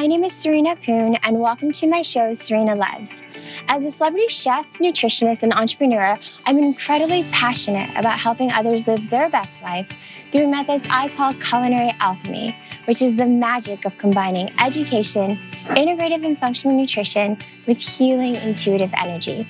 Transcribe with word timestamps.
My 0.00 0.06
name 0.06 0.24
is 0.24 0.32
Serena 0.32 0.76
Poon, 0.76 1.16
and 1.16 1.40
welcome 1.40 1.72
to 1.72 1.86
my 1.86 2.00
show, 2.00 2.32
Serena 2.32 2.74
Loves. 2.74 3.22
As 3.68 3.84
a 3.84 3.90
celebrity 3.90 4.28
chef, 4.28 4.66
nutritionist, 4.78 5.42
and 5.42 5.52
entrepreneur, 5.52 6.18
I'm 6.46 6.56
incredibly 6.56 7.24
passionate 7.24 7.90
about 7.94 8.18
helping 8.18 8.50
others 8.50 8.88
live 8.88 9.10
their 9.10 9.28
best 9.28 9.60
life 9.62 9.92
through 10.32 10.48
methods 10.48 10.86
I 10.88 11.10
call 11.10 11.34
culinary 11.34 11.94
alchemy, 12.00 12.56
which 12.86 13.02
is 13.02 13.16
the 13.16 13.26
magic 13.26 13.84
of 13.84 13.98
combining 13.98 14.50
education, 14.58 15.38
integrative 15.66 16.24
and 16.24 16.38
functional 16.38 16.78
nutrition 16.78 17.36
with 17.66 17.76
healing 17.76 18.36
intuitive 18.36 18.90
energy. 18.96 19.46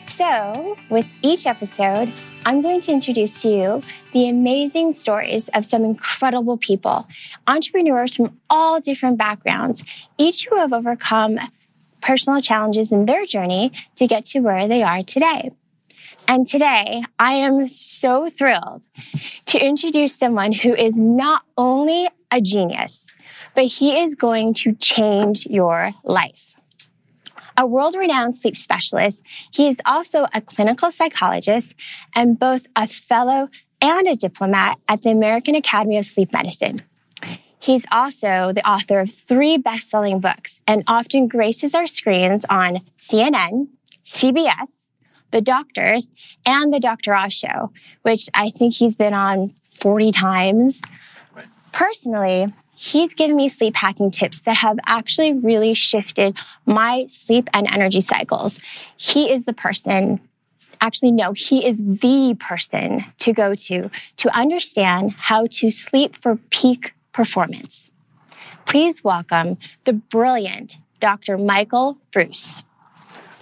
So, 0.00 0.76
with 0.90 1.06
each 1.22 1.46
episode, 1.46 2.12
I'm 2.46 2.62
going 2.62 2.80
to 2.82 2.92
introduce 2.92 3.44
you 3.44 3.82
the 4.12 4.28
amazing 4.28 4.92
stories 4.92 5.48
of 5.48 5.66
some 5.66 5.84
incredible 5.84 6.56
people, 6.56 7.08
entrepreneurs 7.48 8.14
from 8.14 8.38
all 8.48 8.78
different 8.80 9.18
backgrounds, 9.18 9.82
each 10.16 10.46
who 10.46 10.56
have 10.56 10.72
overcome 10.72 11.40
personal 12.00 12.40
challenges 12.40 12.92
in 12.92 13.06
their 13.06 13.26
journey 13.26 13.72
to 13.96 14.06
get 14.06 14.26
to 14.26 14.38
where 14.38 14.68
they 14.68 14.84
are 14.84 15.02
today. 15.02 15.50
And 16.28 16.46
today, 16.46 17.02
I 17.18 17.32
am 17.32 17.66
so 17.66 18.30
thrilled 18.30 18.84
to 19.46 19.58
introduce 19.58 20.14
someone 20.14 20.52
who 20.52 20.72
is 20.72 20.96
not 20.96 21.42
only 21.58 22.08
a 22.30 22.40
genius, 22.40 23.12
but 23.56 23.64
he 23.64 23.98
is 23.98 24.14
going 24.14 24.54
to 24.54 24.72
change 24.74 25.46
your 25.46 25.94
life. 26.04 26.55
A 27.58 27.66
world 27.66 27.94
renowned 27.94 28.34
sleep 28.34 28.56
specialist, 28.56 29.22
he 29.50 29.68
is 29.68 29.80
also 29.86 30.26
a 30.34 30.40
clinical 30.40 30.92
psychologist 30.92 31.74
and 32.14 32.38
both 32.38 32.66
a 32.76 32.86
fellow 32.86 33.48
and 33.80 34.06
a 34.06 34.16
diplomate 34.16 34.76
at 34.88 35.02
the 35.02 35.10
American 35.10 35.54
Academy 35.54 35.96
of 35.96 36.04
Sleep 36.04 36.32
Medicine. 36.32 36.82
He's 37.58 37.86
also 37.90 38.52
the 38.52 38.68
author 38.68 39.00
of 39.00 39.10
three 39.10 39.56
best 39.56 39.88
selling 39.88 40.20
books 40.20 40.60
and 40.66 40.84
often 40.86 41.28
graces 41.28 41.74
our 41.74 41.86
screens 41.86 42.44
on 42.50 42.82
CNN, 42.98 43.68
CBS, 44.04 44.90
The 45.30 45.40
Doctors, 45.40 46.10
and 46.44 46.72
The 46.72 46.80
Dr. 46.80 47.14
Oz 47.14 47.32
Show, 47.32 47.72
which 48.02 48.28
I 48.34 48.50
think 48.50 48.74
he's 48.74 48.94
been 48.94 49.14
on 49.14 49.54
40 49.70 50.12
times. 50.12 50.80
Personally, 51.72 52.52
he's 52.76 53.14
given 53.14 53.34
me 53.34 53.48
sleep 53.48 53.74
hacking 53.74 54.10
tips 54.10 54.42
that 54.42 54.58
have 54.58 54.78
actually 54.86 55.32
really 55.32 55.74
shifted 55.74 56.36
my 56.66 57.06
sleep 57.08 57.48
and 57.52 57.66
energy 57.72 58.00
cycles. 58.02 58.60
He 58.96 59.32
is 59.32 59.46
the 59.46 59.52
person 59.52 60.20
actually 60.82 61.10
no 61.10 61.32
he 61.32 61.66
is 61.66 61.78
the 61.78 62.36
person 62.38 63.02
to 63.18 63.32
go 63.32 63.54
to 63.54 63.90
to 64.18 64.28
understand 64.36 65.12
how 65.16 65.46
to 65.46 65.70
sleep 65.70 66.14
for 66.14 66.36
peak 66.50 66.92
performance 67.12 67.90
please 68.66 69.02
welcome 69.02 69.56
the 69.86 69.92
brilliant 69.94 70.76
dr 71.00 71.38
michael 71.38 71.96
breus 72.12 72.62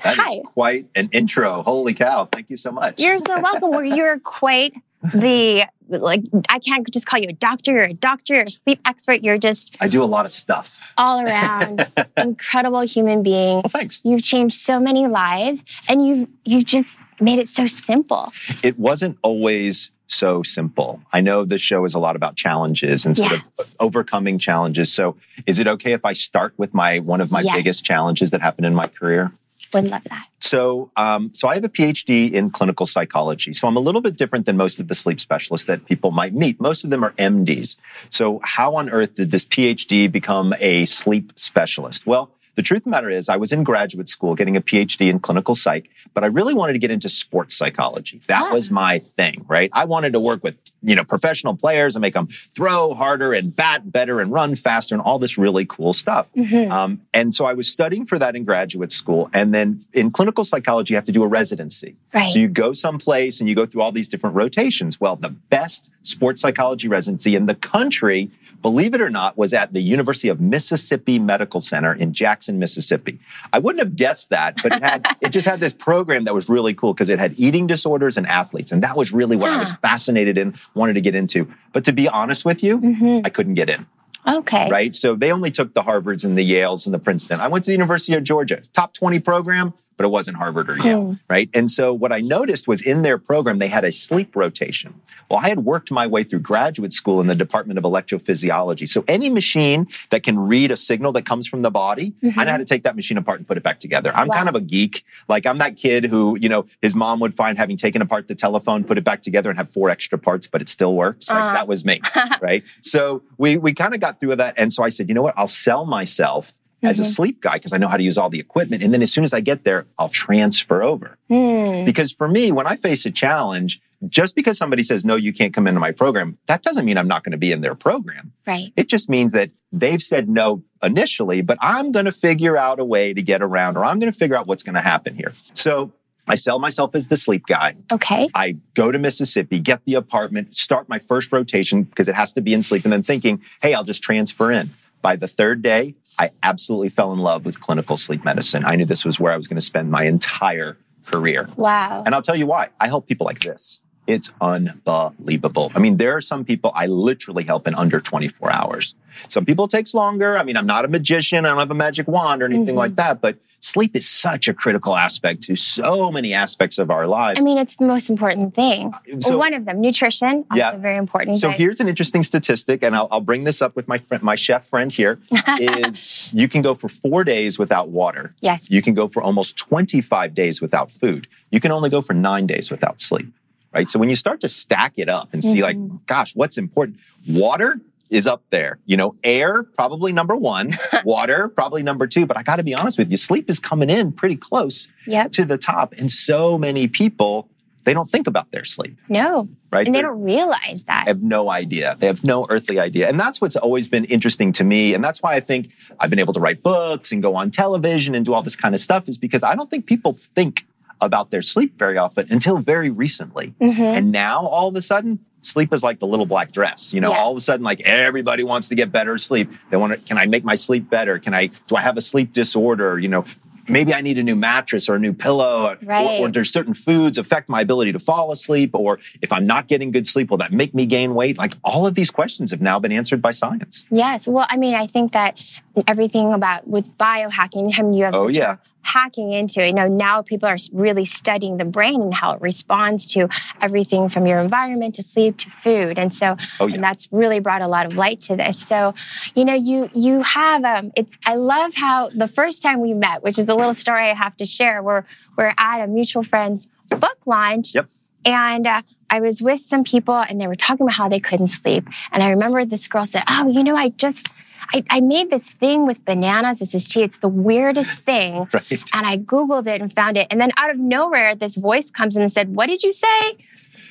That 0.04 0.16
is 0.18 0.42
quite 0.46 0.86
an 0.94 1.08
intro. 1.12 1.62
Holy 1.62 1.94
cow. 1.94 2.26
Thank 2.26 2.50
you 2.50 2.56
so 2.56 2.70
much. 2.70 3.00
you're 3.00 3.18
so 3.18 3.40
welcome 3.40 3.84
you're 3.96 4.20
quite 4.20 4.74
the 5.02 5.66
like 5.88 6.22
i 6.48 6.58
can't 6.58 6.90
just 6.92 7.06
call 7.06 7.18
you 7.18 7.28
a 7.28 7.32
doctor 7.32 7.72
you're 7.72 7.82
a 7.84 7.92
doctor 7.92 8.34
you're 8.34 8.44
a 8.44 8.50
sleep 8.50 8.80
expert 8.86 9.22
you're 9.22 9.38
just 9.38 9.76
I 9.80 9.88
do 9.88 10.02
a 10.02 10.06
lot 10.06 10.24
of 10.24 10.30
stuff. 10.30 10.80
all 10.96 11.20
around 11.20 11.86
incredible 12.16 12.80
human 12.82 13.22
being. 13.22 13.56
Well, 13.56 13.68
thanks. 13.68 14.00
You've 14.04 14.22
changed 14.22 14.56
so 14.56 14.78
many 14.80 15.06
lives 15.06 15.64
and 15.88 16.06
you've 16.06 16.28
you've 16.44 16.64
just 16.64 16.98
made 17.20 17.38
it 17.38 17.48
so 17.48 17.66
simple. 17.66 18.32
It 18.62 18.78
wasn't 18.78 19.18
always 19.22 19.90
so 20.06 20.42
simple. 20.42 21.00
I 21.12 21.20
know 21.20 21.44
this 21.44 21.60
show 21.60 21.84
is 21.84 21.94
a 21.94 21.98
lot 21.98 22.14
about 22.16 22.36
challenges 22.36 23.04
and 23.06 23.16
sort 23.16 23.32
Yeah. 23.32 23.40
of 23.58 23.74
overcoming 23.80 24.38
challenges. 24.38 24.92
So, 24.92 25.16
is 25.46 25.58
it 25.60 25.66
okay 25.66 25.92
if 25.92 26.04
I 26.04 26.12
start 26.12 26.54
with 26.56 26.72
my 26.74 26.98
one 27.00 27.20
of 27.20 27.30
my 27.30 27.40
Yes. 27.40 27.56
biggest 27.56 27.84
challenges 27.84 28.30
that 28.30 28.40
happened 28.42 28.66
in 28.66 28.74
my 28.74 28.86
career? 28.86 29.32
Would 29.74 29.90
love 29.90 30.04
that. 30.04 30.28
So, 30.40 30.90
um, 30.96 31.30
so 31.34 31.48
I 31.48 31.54
have 31.54 31.64
a 31.64 31.68
PhD 31.68 32.30
in 32.32 32.50
clinical 32.50 32.86
psychology. 32.86 33.52
So 33.52 33.66
I'm 33.66 33.76
a 33.76 33.80
little 33.80 34.00
bit 34.00 34.16
different 34.16 34.46
than 34.46 34.56
most 34.56 34.78
of 34.78 34.88
the 34.88 34.94
sleep 34.94 35.18
specialists 35.20 35.66
that 35.66 35.84
people 35.86 36.10
might 36.12 36.34
meet. 36.34 36.60
Most 36.60 36.84
of 36.84 36.90
them 36.90 37.02
are 37.04 37.12
MDs. 37.12 37.76
So 38.10 38.40
how 38.44 38.76
on 38.76 38.88
earth 38.90 39.14
did 39.14 39.30
this 39.30 39.44
PhD 39.44 40.10
become 40.10 40.54
a 40.60 40.84
sleep 40.84 41.32
specialist? 41.36 42.06
Well, 42.06 42.30
the 42.56 42.62
truth 42.62 42.80
of 42.80 42.84
the 42.84 42.90
matter 42.90 43.10
is, 43.10 43.28
I 43.28 43.36
was 43.36 43.52
in 43.52 43.64
graduate 43.64 44.08
school 44.08 44.36
getting 44.36 44.56
a 44.56 44.60
PhD 44.60 45.08
in 45.10 45.18
clinical 45.18 45.56
psych, 45.56 45.90
but 46.14 46.22
I 46.22 46.28
really 46.28 46.54
wanted 46.54 46.74
to 46.74 46.78
get 46.78 46.92
into 46.92 47.08
sports 47.08 47.56
psychology. 47.56 48.20
That 48.28 48.44
Ah. 48.50 48.52
was 48.54 48.70
my 48.70 49.00
thing, 49.00 49.44
right? 49.48 49.70
I 49.72 49.86
wanted 49.86 50.12
to 50.12 50.20
work 50.20 50.44
with, 50.44 50.56
you 50.84 50.94
know, 50.94 51.04
professional 51.04 51.56
players 51.56 51.96
and 51.96 52.02
make 52.02 52.14
them 52.14 52.26
throw 52.26 52.94
harder 52.94 53.32
and 53.32 53.56
bat 53.56 53.90
better 53.90 54.20
and 54.20 54.30
run 54.30 54.54
faster 54.54 54.94
and 54.94 55.02
all 55.02 55.18
this 55.18 55.38
really 55.38 55.64
cool 55.64 55.92
stuff. 55.92 56.30
Mhm. 56.36 56.70
Um, 56.70 57.00
and 57.12 57.34
so 57.34 57.46
I 57.46 57.54
was 57.54 57.70
studying 57.70 58.04
for 58.04 58.18
that 58.18 58.36
in 58.36 58.44
graduate 58.44 58.92
school. 58.92 59.30
And 59.32 59.54
then 59.54 59.80
in 59.92 60.10
clinical 60.10 60.44
psychology, 60.44 60.92
you 60.92 60.96
have 60.96 61.04
to 61.06 61.12
do 61.12 61.22
a 61.22 61.28
residency. 61.28 61.96
Right. 62.12 62.30
So 62.30 62.38
you 62.38 62.48
go 62.48 62.72
someplace 62.72 63.40
and 63.40 63.48
you 63.48 63.54
go 63.54 63.66
through 63.66 63.82
all 63.82 63.92
these 63.92 64.08
different 64.08 64.36
rotations. 64.36 65.00
Well, 65.00 65.16
the 65.16 65.30
best 65.30 65.88
sports 66.02 66.42
psychology 66.42 66.86
residency 66.86 67.34
in 67.34 67.46
the 67.46 67.54
country, 67.54 68.30
believe 68.60 68.92
it 68.94 69.00
or 69.00 69.08
not, 69.08 69.38
was 69.38 69.54
at 69.54 69.72
the 69.72 69.80
University 69.80 70.28
of 70.28 70.38
Mississippi 70.38 71.18
Medical 71.18 71.60
Center 71.62 71.94
in 71.94 72.12
Jackson, 72.12 72.58
Mississippi. 72.58 73.18
I 73.52 73.58
wouldn't 73.58 73.82
have 73.82 73.96
guessed 73.96 74.28
that, 74.30 74.62
but 74.62 74.72
it 74.72 74.82
had 74.82 75.16
it 75.22 75.30
just 75.30 75.46
had 75.46 75.60
this 75.60 75.72
program 75.72 76.24
that 76.24 76.34
was 76.34 76.48
really 76.48 76.74
cool 76.74 76.92
because 76.92 77.08
it 77.08 77.18
had 77.18 77.38
eating 77.40 77.66
disorders 77.66 78.16
and 78.18 78.26
athletes. 78.26 78.70
And 78.70 78.82
that 78.82 78.96
was 78.96 79.12
really 79.12 79.36
what 79.36 79.50
I 79.50 79.58
was 79.58 79.72
fascinated 79.76 80.36
in, 80.36 80.54
wanted 80.74 80.94
to 80.94 81.00
get 81.00 81.14
into. 81.14 81.48
But 81.72 81.84
to 81.84 81.92
be 81.92 82.08
honest 82.08 82.44
with 82.44 82.62
you, 82.62 82.78
Mhm. 82.78 83.22
I 83.24 83.28
couldn't 83.30 83.54
get 83.54 83.68
in 83.70 83.86
Okay. 84.26 84.68
right? 84.70 84.94
So 84.94 85.14
they 85.14 85.30
only 85.32 85.50
took 85.50 85.74
the 85.74 85.82
Harvards 85.82 86.24
and 86.24 86.36
the 86.36 86.48
Yales 86.48 86.86
and 86.86 86.94
the 86.94 86.98
Princeton. 86.98 87.40
I 87.40 87.48
went 87.48 87.64
to 87.64 87.68
the 87.70 87.74
University 87.74 88.14
of 88.14 88.24
Georgia, 88.24 88.60
top 88.72 88.92
20 88.94 89.18
program, 89.18 89.72
but 89.96 90.04
it 90.06 90.10
wasn't 90.10 90.36
Harvard 90.36 90.68
or 90.70 90.76
Yale, 90.78 91.02
Hmm. 91.04 91.12
right? 91.28 91.48
And 91.54 91.70
so 91.70 91.92
what 91.92 92.12
I 92.12 92.20
noticed 92.20 92.66
was 92.68 92.82
in 92.82 93.02
their 93.02 93.18
program, 93.18 93.58
they 93.58 93.68
had 93.68 93.84
a 93.84 93.92
sleep 93.92 94.34
rotation. 94.36 94.94
Well, 95.30 95.40
I 95.42 95.48
had 95.48 95.60
worked 95.60 95.90
my 95.90 96.06
way 96.06 96.22
through 96.24 96.40
graduate 96.40 96.92
school 96.92 97.20
in 97.20 97.26
the 97.26 97.34
Department 97.34 97.78
of 97.78 97.84
Electrophysiology. 97.84 98.88
So 98.88 99.04
any 99.08 99.30
machine 99.30 99.86
that 100.10 100.22
can 100.22 100.38
read 100.38 100.70
a 100.70 100.76
signal 100.76 101.12
that 101.12 101.24
comes 101.26 101.46
from 101.46 101.62
the 101.62 101.70
body, 101.70 102.14
I 102.36 102.44
know 102.44 102.50
how 102.52 102.56
to 102.58 102.64
take 102.64 102.84
that 102.84 102.96
machine 102.96 103.16
apart 103.18 103.38
and 103.38 103.46
put 103.48 103.56
it 103.56 103.62
back 103.62 103.78
together. 103.80 104.12
I'm 104.14 104.28
Wow. 104.28 104.34
kind 104.36 104.48
of 104.48 104.54
a 104.54 104.60
geek. 104.60 105.04
Like 105.28 105.46
I'm 105.46 105.58
that 105.58 105.76
kid 105.76 106.04
who, 106.04 106.36
you 106.40 106.48
know, 106.48 106.66
his 106.82 106.94
mom 106.94 107.20
would 107.20 107.34
find 107.34 107.56
having 107.58 107.76
taken 107.76 108.02
apart 108.02 108.28
the 108.28 108.34
telephone, 108.34 108.84
put 108.84 108.98
it 108.98 109.04
back 109.04 109.22
together 109.22 109.50
and 109.50 109.58
have 109.58 109.70
four 109.70 109.90
extra 109.90 110.18
parts, 110.18 110.46
but 110.46 110.60
it 110.60 110.68
still 110.68 110.94
works. 110.94 111.30
Like 111.30 111.40
Uh. 111.40 111.52
that 111.54 111.68
was 111.68 111.84
me, 111.84 112.00
right? 112.42 112.62
So 112.82 113.22
we 113.38 113.56
we 113.56 113.72
kind 113.72 113.94
of 113.94 114.00
got 114.00 114.20
through 114.20 114.36
that. 114.36 114.54
And 114.56 114.72
so 114.72 114.82
I 114.82 114.88
said, 114.88 115.08
you 115.08 115.14
know 115.14 115.22
what? 115.22 115.34
I'll 115.36 115.48
sell 115.48 115.84
myself 115.86 116.52
as 116.84 116.98
a 117.00 117.02
Mhm. 117.02 117.06
sleep 117.06 117.40
guy 117.40 117.54
because 117.54 117.72
I 117.72 117.78
know 117.78 117.88
how 117.88 117.96
to 117.96 118.02
use 118.02 118.18
all 118.18 118.30
the 118.30 118.40
equipment. 118.40 118.82
And 118.82 118.92
then 118.92 119.02
as 119.02 119.12
soon 119.12 119.24
as 119.24 119.32
I 119.32 119.40
get 119.40 119.64
there, 119.64 119.86
I'll 119.98 120.08
transfer 120.08 120.82
over. 120.82 121.18
Hmm. 121.28 121.84
Because 121.84 122.12
for 122.12 122.28
me, 122.28 122.52
when 122.52 122.66
I 122.66 122.76
face 122.76 123.04
a 123.06 123.10
challenge, 123.10 123.80
just 124.08 124.36
because 124.36 124.58
somebody 124.58 124.82
says, 124.82 125.04
no, 125.04 125.16
you 125.16 125.32
can't 125.32 125.54
come 125.54 125.66
into 125.66 125.80
my 125.80 125.90
program, 125.90 126.36
that 126.46 126.62
doesn't 126.62 126.84
mean 126.84 126.98
I'm 126.98 127.08
not 127.08 127.24
going 127.24 127.32
to 127.32 127.38
be 127.38 127.52
in 127.52 127.62
their 127.62 127.74
program. 127.74 128.32
Right. 128.46 128.72
It 128.76 128.88
just 128.88 129.08
means 129.08 129.32
that 129.32 129.50
they've 129.72 130.02
said 130.02 130.28
no 130.28 130.62
initially, 130.82 131.40
but 131.40 131.56
I'm 131.60 131.90
going 131.92 132.04
to 132.04 132.12
figure 132.12 132.56
out 132.56 132.78
a 132.78 132.84
way 132.84 133.14
to 133.14 133.22
get 133.22 133.40
around 133.42 133.76
or 133.76 133.84
I'm 133.84 133.98
going 133.98 134.12
to 134.12 134.18
figure 134.18 134.36
out 134.36 134.46
what's 134.46 134.62
going 134.62 134.74
to 134.74 134.82
happen 134.82 135.14
here. 135.16 135.32
So 135.54 135.92
I 136.28 136.34
sell 136.34 136.58
myself 136.58 136.94
as 136.94 137.08
the 137.08 137.16
sleep 137.16 137.46
guy. 137.46 137.76
Okay. 137.90 138.28
I 138.34 138.56
go 138.74 138.90
to 138.92 138.98
Mississippi, 138.98 139.58
get 139.58 139.80
the 139.86 139.94
apartment, 139.94 140.54
start 140.54 140.88
my 140.88 140.98
first 140.98 141.32
rotation 141.32 141.82
because 141.84 142.08
it 142.08 142.14
has 142.14 142.32
to 142.34 142.40
be 142.42 142.52
in 142.54 142.62
sleep, 142.62 142.84
and 142.84 142.92
then 142.92 143.02
thinking, 143.02 143.40
hey, 143.62 143.72
I'll 143.74 143.84
just 143.84 144.02
transfer 144.02 144.50
in. 144.50 144.70
By 145.02 145.16
the 145.16 145.28
third 145.28 145.60
day, 145.62 145.94
I 146.18 146.30
absolutely 146.42 146.88
fell 146.88 147.12
in 147.12 147.18
love 147.18 147.44
with 147.44 147.60
clinical 147.60 147.96
sleep 147.96 148.24
medicine. 148.24 148.64
I 148.64 148.76
knew 148.76 148.84
this 148.84 149.04
was 149.04 149.18
where 149.18 149.32
I 149.32 149.36
was 149.36 149.48
going 149.48 149.56
to 149.56 149.60
spend 149.60 149.90
my 149.90 150.04
entire 150.04 150.76
career. 151.06 151.48
Wow. 151.56 152.02
And 152.06 152.14
I'll 152.14 152.22
tell 152.22 152.36
you 152.36 152.46
why. 152.46 152.70
I 152.80 152.88
help 152.88 153.06
people 153.06 153.26
like 153.26 153.40
this. 153.40 153.82
It's 154.06 154.32
unbelievable. 154.40 155.72
I 155.74 155.78
mean, 155.78 155.96
there 155.96 156.14
are 156.16 156.20
some 156.20 156.44
people 156.44 156.72
I 156.74 156.86
literally 156.86 157.44
help 157.44 157.66
in 157.66 157.74
under 157.74 158.00
24 158.00 158.52
hours. 158.52 158.94
Some 159.28 159.44
people 159.44 159.64
it 159.66 159.70
takes 159.70 159.94
longer. 159.94 160.36
I 160.36 160.42
mean, 160.42 160.56
I'm 160.56 160.66
not 160.66 160.84
a 160.84 160.88
magician. 160.88 161.46
I 161.46 161.48
don't 161.50 161.58
have 161.58 161.70
a 161.70 161.74
magic 161.74 162.08
wand 162.08 162.42
or 162.42 162.46
anything 162.46 162.74
Mhm. 162.74 162.78
like 162.78 162.96
that, 162.96 163.20
but 163.20 163.36
sleep 163.60 163.94
is 163.96 164.06
such 164.08 164.48
a 164.48 164.52
critical 164.52 164.96
aspect 164.96 165.42
to 165.44 165.56
so 165.56 166.10
many 166.10 166.34
aspects 166.34 166.78
of 166.78 166.90
our 166.90 167.06
lives. 167.06 167.38
I 167.40 167.42
mean, 167.42 167.56
it's 167.56 167.76
the 167.76 167.86
most 167.86 168.10
important 168.10 168.54
thing. 168.54 168.92
So- 169.20 169.38
One 169.38 169.54
of 169.54 169.64
them, 169.64 169.80
nutrition, 169.80 170.44
also 170.50 170.56
Yeah. 170.56 170.76
very 170.76 170.96
important. 170.96 171.36
So 171.38 171.48
but- 171.48 171.56
here's 171.58 171.80
an 171.80 171.88
interesting 171.88 172.22
statistic, 172.24 172.82
and 172.82 172.94
I'll, 172.96 173.08
I'll 173.10 173.20
bring 173.20 173.44
this 173.44 173.62
up 173.62 173.74
with 173.76 173.86
my 173.88 173.98
friend, 173.98 174.22
my 174.22 174.34
chef 174.34 174.64
friend 174.64 174.90
here. 174.92 175.18
Is 175.60 176.28
you 176.32 176.48
can 176.48 176.60
go 176.60 176.74
for 176.74 176.88
four 176.88 177.24
days 177.24 177.58
without 177.58 177.88
water. 177.88 178.34
yes. 178.40 178.68
You 178.70 178.82
can 178.82 178.94
go 178.94 179.06
for 179.08 179.22
almost 179.22 179.56
25 179.56 180.34
days 180.34 180.60
without 180.60 180.90
food. 180.90 181.26
You 181.52 181.60
can 181.60 181.70
only 181.72 181.88
go 181.88 182.02
for 182.02 182.12
nine 182.14 182.46
days 182.46 182.70
without 182.70 183.00
sleep. 183.00 183.32
Right. 183.74 183.90
So 183.90 183.98
when 183.98 184.08
you 184.08 184.16
start 184.16 184.40
to 184.42 184.48
stack 184.48 184.94
it 184.98 185.08
up 185.08 185.32
and 185.32 185.42
see, 185.42 185.62
like, 185.62 185.76
mm-hmm. 185.76 185.96
gosh, 186.06 186.34
what's 186.36 186.56
important? 186.58 186.98
Water 187.28 187.80
is 188.10 188.26
up 188.26 188.42
there. 188.50 188.78
You 188.86 188.96
know, 188.96 189.16
air 189.24 189.64
probably 189.64 190.12
number 190.12 190.36
one, 190.36 190.76
water 191.04 191.48
probably 191.48 191.82
number 191.82 192.06
two. 192.06 192.24
But 192.26 192.36
I 192.36 192.42
got 192.42 192.56
to 192.56 192.62
be 192.62 192.74
honest 192.74 192.98
with 192.98 193.10
you, 193.10 193.16
sleep 193.16 193.50
is 193.50 193.58
coming 193.58 193.90
in 193.90 194.12
pretty 194.12 194.36
close 194.36 194.86
Yep. 195.06 195.32
to 195.32 195.44
the 195.44 195.58
top. 195.58 195.92
And 195.98 196.10
so 196.12 196.56
many 196.58 196.86
people 196.88 197.48
they 197.84 197.92
don't 197.92 198.08
think 198.08 198.26
about 198.26 198.50
their 198.50 198.64
sleep, 198.64 198.98
No. 199.10 199.46
right? 199.70 199.84
And 199.86 199.94
they 199.94 200.00
They're- 200.00 200.08
don't 200.08 200.22
realize 200.22 200.84
that. 200.84 201.06
have 201.06 201.22
no 201.22 201.50
idea. 201.50 201.96
They 201.98 202.06
have 202.06 202.24
no 202.24 202.46
earthly 202.48 202.78
idea. 202.80 203.10
And 203.10 203.20
that's 203.20 203.42
what's 203.42 203.56
always 203.56 203.88
been 203.88 204.06
interesting 204.06 204.52
to 204.52 204.64
me. 204.64 204.94
And 204.94 205.04
that's 205.04 205.20
why 205.22 205.34
I 205.34 205.40
think 205.40 205.68
I've 206.00 206.08
been 206.08 206.18
able 206.18 206.32
to 206.32 206.40
write 206.40 206.62
books 206.62 207.12
and 207.12 207.22
go 207.22 207.36
on 207.36 207.50
television 207.50 208.14
and 208.14 208.24
do 208.24 208.32
all 208.32 208.40
this 208.42 208.56
kind 208.56 208.74
of 208.74 208.80
stuff, 208.80 209.06
is 209.06 209.18
because 209.18 209.42
I 209.42 209.54
don't 209.54 209.68
think 209.68 209.84
people 209.84 210.14
think 210.14 210.66
about 211.00 211.30
their 211.30 211.42
sleep 211.42 211.78
very 211.78 211.96
often 211.98 212.26
until 212.30 212.58
very 212.58 212.90
recently. 212.90 213.54
Mhm. 213.60 213.78
And 213.78 214.12
now 214.12 214.46
all 214.46 214.68
of 214.68 214.76
a 214.76 214.82
sudden, 214.82 215.18
sleep 215.42 215.72
is 215.74 215.82
like 215.82 215.98
the 215.98 216.06
little 216.06 216.26
black 216.26 216.52
dress. 216.52 216.94
You 216.94 217.00
know, 217.00 217.10
Yeah. 217.10 217.18
all 217.18 217.32
of 217.32 217.36
a 217.36 217.40
sudden, 217.40 217.64
like 217.64 217.80
everybody 217.82 218.42
wants 218.44 218.68
to 218.70 218.74
get 218.74 218.90
better 218.92 219.18
sleep. 219.18 219.52
They 219.70 219.76
want 219.76 219.92
to, 219.92 219.98
can 219.98 220.16
I 220.16 220.24
make 220.26 220.42
my 220.44 220.54
sleep 220.54 220.88
better? 220.88 221.18
Can 221.18 221.34
I, 221.34 221.50
do 221.66 221.76
I 221.76 221.82
have 221.82 221.96
a 221.96 222.00
sleep 222.00 222.32
disorder? 222.32 222.98
You 222.98 223.08
know, 223.08 223.24
maybe 223.68 223.92
I 223.94 224.00
need 224.00 224.16
a 224.18 224.22
new 224.22 224.36
mattress 224.36 224.88
or 224.88 224.94
a 224.94 224.98
new 224.98 225.12
pillow. 225.12 225.70
Or- 225.72 225.78
Right. 225.86 226.20
Or, 226.20 226.30
there's 226.30 226.50
certain 226.50 226.72
foods 226.74 227.18
affect 227.18 227.48
my 227.50 227.60
ability 227.60 227.92
to 227.92 227.98
fall 227.98 228.32
asleep. 228.32 228.70
Or 228.72 228.98
if 229.20 229.32
I'm 229.32 229.46
not 229.46 229.68
getting 229.68 229.90
good 229.90 230.06
sleep, 230.06 230.30
will 230.30 230.38
that 230.38 230.52
make 230.52 230.74
me 230.74 230.86
gain 230.86 231.14
weight? 231.14 231.36
Like 231.36 231.52
all 231.62 231.86
of 231.86 231.94
these 231.94 232.10
questions 232.10 232.50
have 232.50 232.62
now 232.62 232.78
been 232.78 232.92
answered 232.92 233.20
by 233.20 233.30
science. 233.32 233.84
Yes. 233.90 234.26
Well, 234.26 234.46
I 234.48 234.56
mean, 234.56 234.74
I 234.74 234.86
think 234.86 235.12
that 235.12 235.38
everything 235.86 236.32
about 236.32 236.66
with 236.68 236.96
biohacking, 236.96 237.68
you 237.94 238.04
have 238.04 238.14
Oh, 238.14 238.28
yeah. 238.28 238.56
Hacking 238.84 239.32
into 239.32 239.60
it, 239.62 239.68
you 239.68 239.72
know, 239.74 239.88
now 239.88 240.22
people 240.22 240.48
are 240.48 240.56
really 240.72 241.04
studying 241.04 241.56
the 241.56 241.64
brain 241.64 242.00
and 242.02 242.14
how 242.14 242.32
it 242.34 242.40
responds 242.40 243.06
to 243.08 243.28
everything 243.60 244.08
from 244.08 244.26
your 244.26 244.38
environment 244.38 244.94
to 244.96 245.02
sleep 245.02 245.36
to 245.38 245.50
food. 245.50 245.98
And 245.98 246.14
so, 246.14 246.36
Oh, 246.60 246.66
yeah. 246.66 246.76
and 246.76 246.84
that's 246.84 247.08
really 247.10 247.40
brought 247.40 247.62
a 247.62 247.68
lot 247.68 247.86
of 247.86 247.94
light 247.94 248.20
to 248.22 248.36
this. 248.36 248.60
So, 248.60 248.94
you 249.34 249.44
know, 249.44 249.54
you 249.54 249.90
you 249.94 250.22
have 250.22 250.64
um 250.64 250.92
it's 250.96 251.18
I 251.26 251.34
love 251.36 251.74
how 251.74 252.10
the 252.10 252.28
first 252.28 252.62
time 252.62 252.80
we 252.80 252.94
met, 252.94 253.22
which 253.22 253.38
is 253.38 253.48
a 253.48 253.54
little 253.54 253.74
story 253.74 254.02
I 254.10 254.14
have 254.14 254.36
to 254.36 254.46
share, 254.46 254.82
we're 254.82 255.04
we're 255.36 255.54
at 255.58 255.82
a 255.82 255.86
mutual 255.86 256.22
friend's 256.22 256.68
book 256.90 257.18
launch. 257.26 257.74
Yep. 257.74 257.88
And 258.26 258.66
uh, 258.66 258.82
I 259.10 259.20
was 259.20 259.42
with 259.42 259.60
some 259.60 259.84
people 259.84 260.14
and 260.14 260.40
they 260.40 260.46
were 260.46 260.54
talking 260.56 260.84
about 260.86 260.94
how 260.94 261.08
they 261.08 261.20
couldn't 261.20 261.48
sleep. 261.48 261.86
And 262.10 262.22
I 262.22 262.30
remember 262.30 262.64
this 262.64 262.88
girl 262.88 263.04
said, 263.04 263.22
Oh, 263.28 263.48
you 263.48 263.62
know, 263.62 263.76
I 263.76 263.90
just, 263.90 264.30
I, 264.74 264.82
I 264.90 265.00
made 265.00 265.30
this 265.30 265.50
thing 265.50 265.86
with 265.86 266.04
bananas 266.04 266.60
as 266.60 266.72
this 266.72 266.88
tea. 266.88 267.02
It's 267.02 267.18
the 267.18 267.28
weirdest 267.28 267.98
thing. 268.00 268.48
Right. 268.52 268.82
And 268.92 269.06
I 269.06 269.16
Googled 269.18 269.66
it 269.66 269.80
and 269.80 269.92
found 269.92 270.16
it. 270.16 270.26
And 270.30 270.40
then 270.40 270.50
out 270.56 270.70
of 270.70 270.78
nowhere, 270.78 271.34
this 271.34 271.54
voice 271.54 271.90
comes 271.90 272.16
in 272.16 272.22
and 272.22 272.32
said, 272.32 272.54
What 272.54 272.66
did 272.66 272.82
you 272.82 272.92
say? 272.92 273.36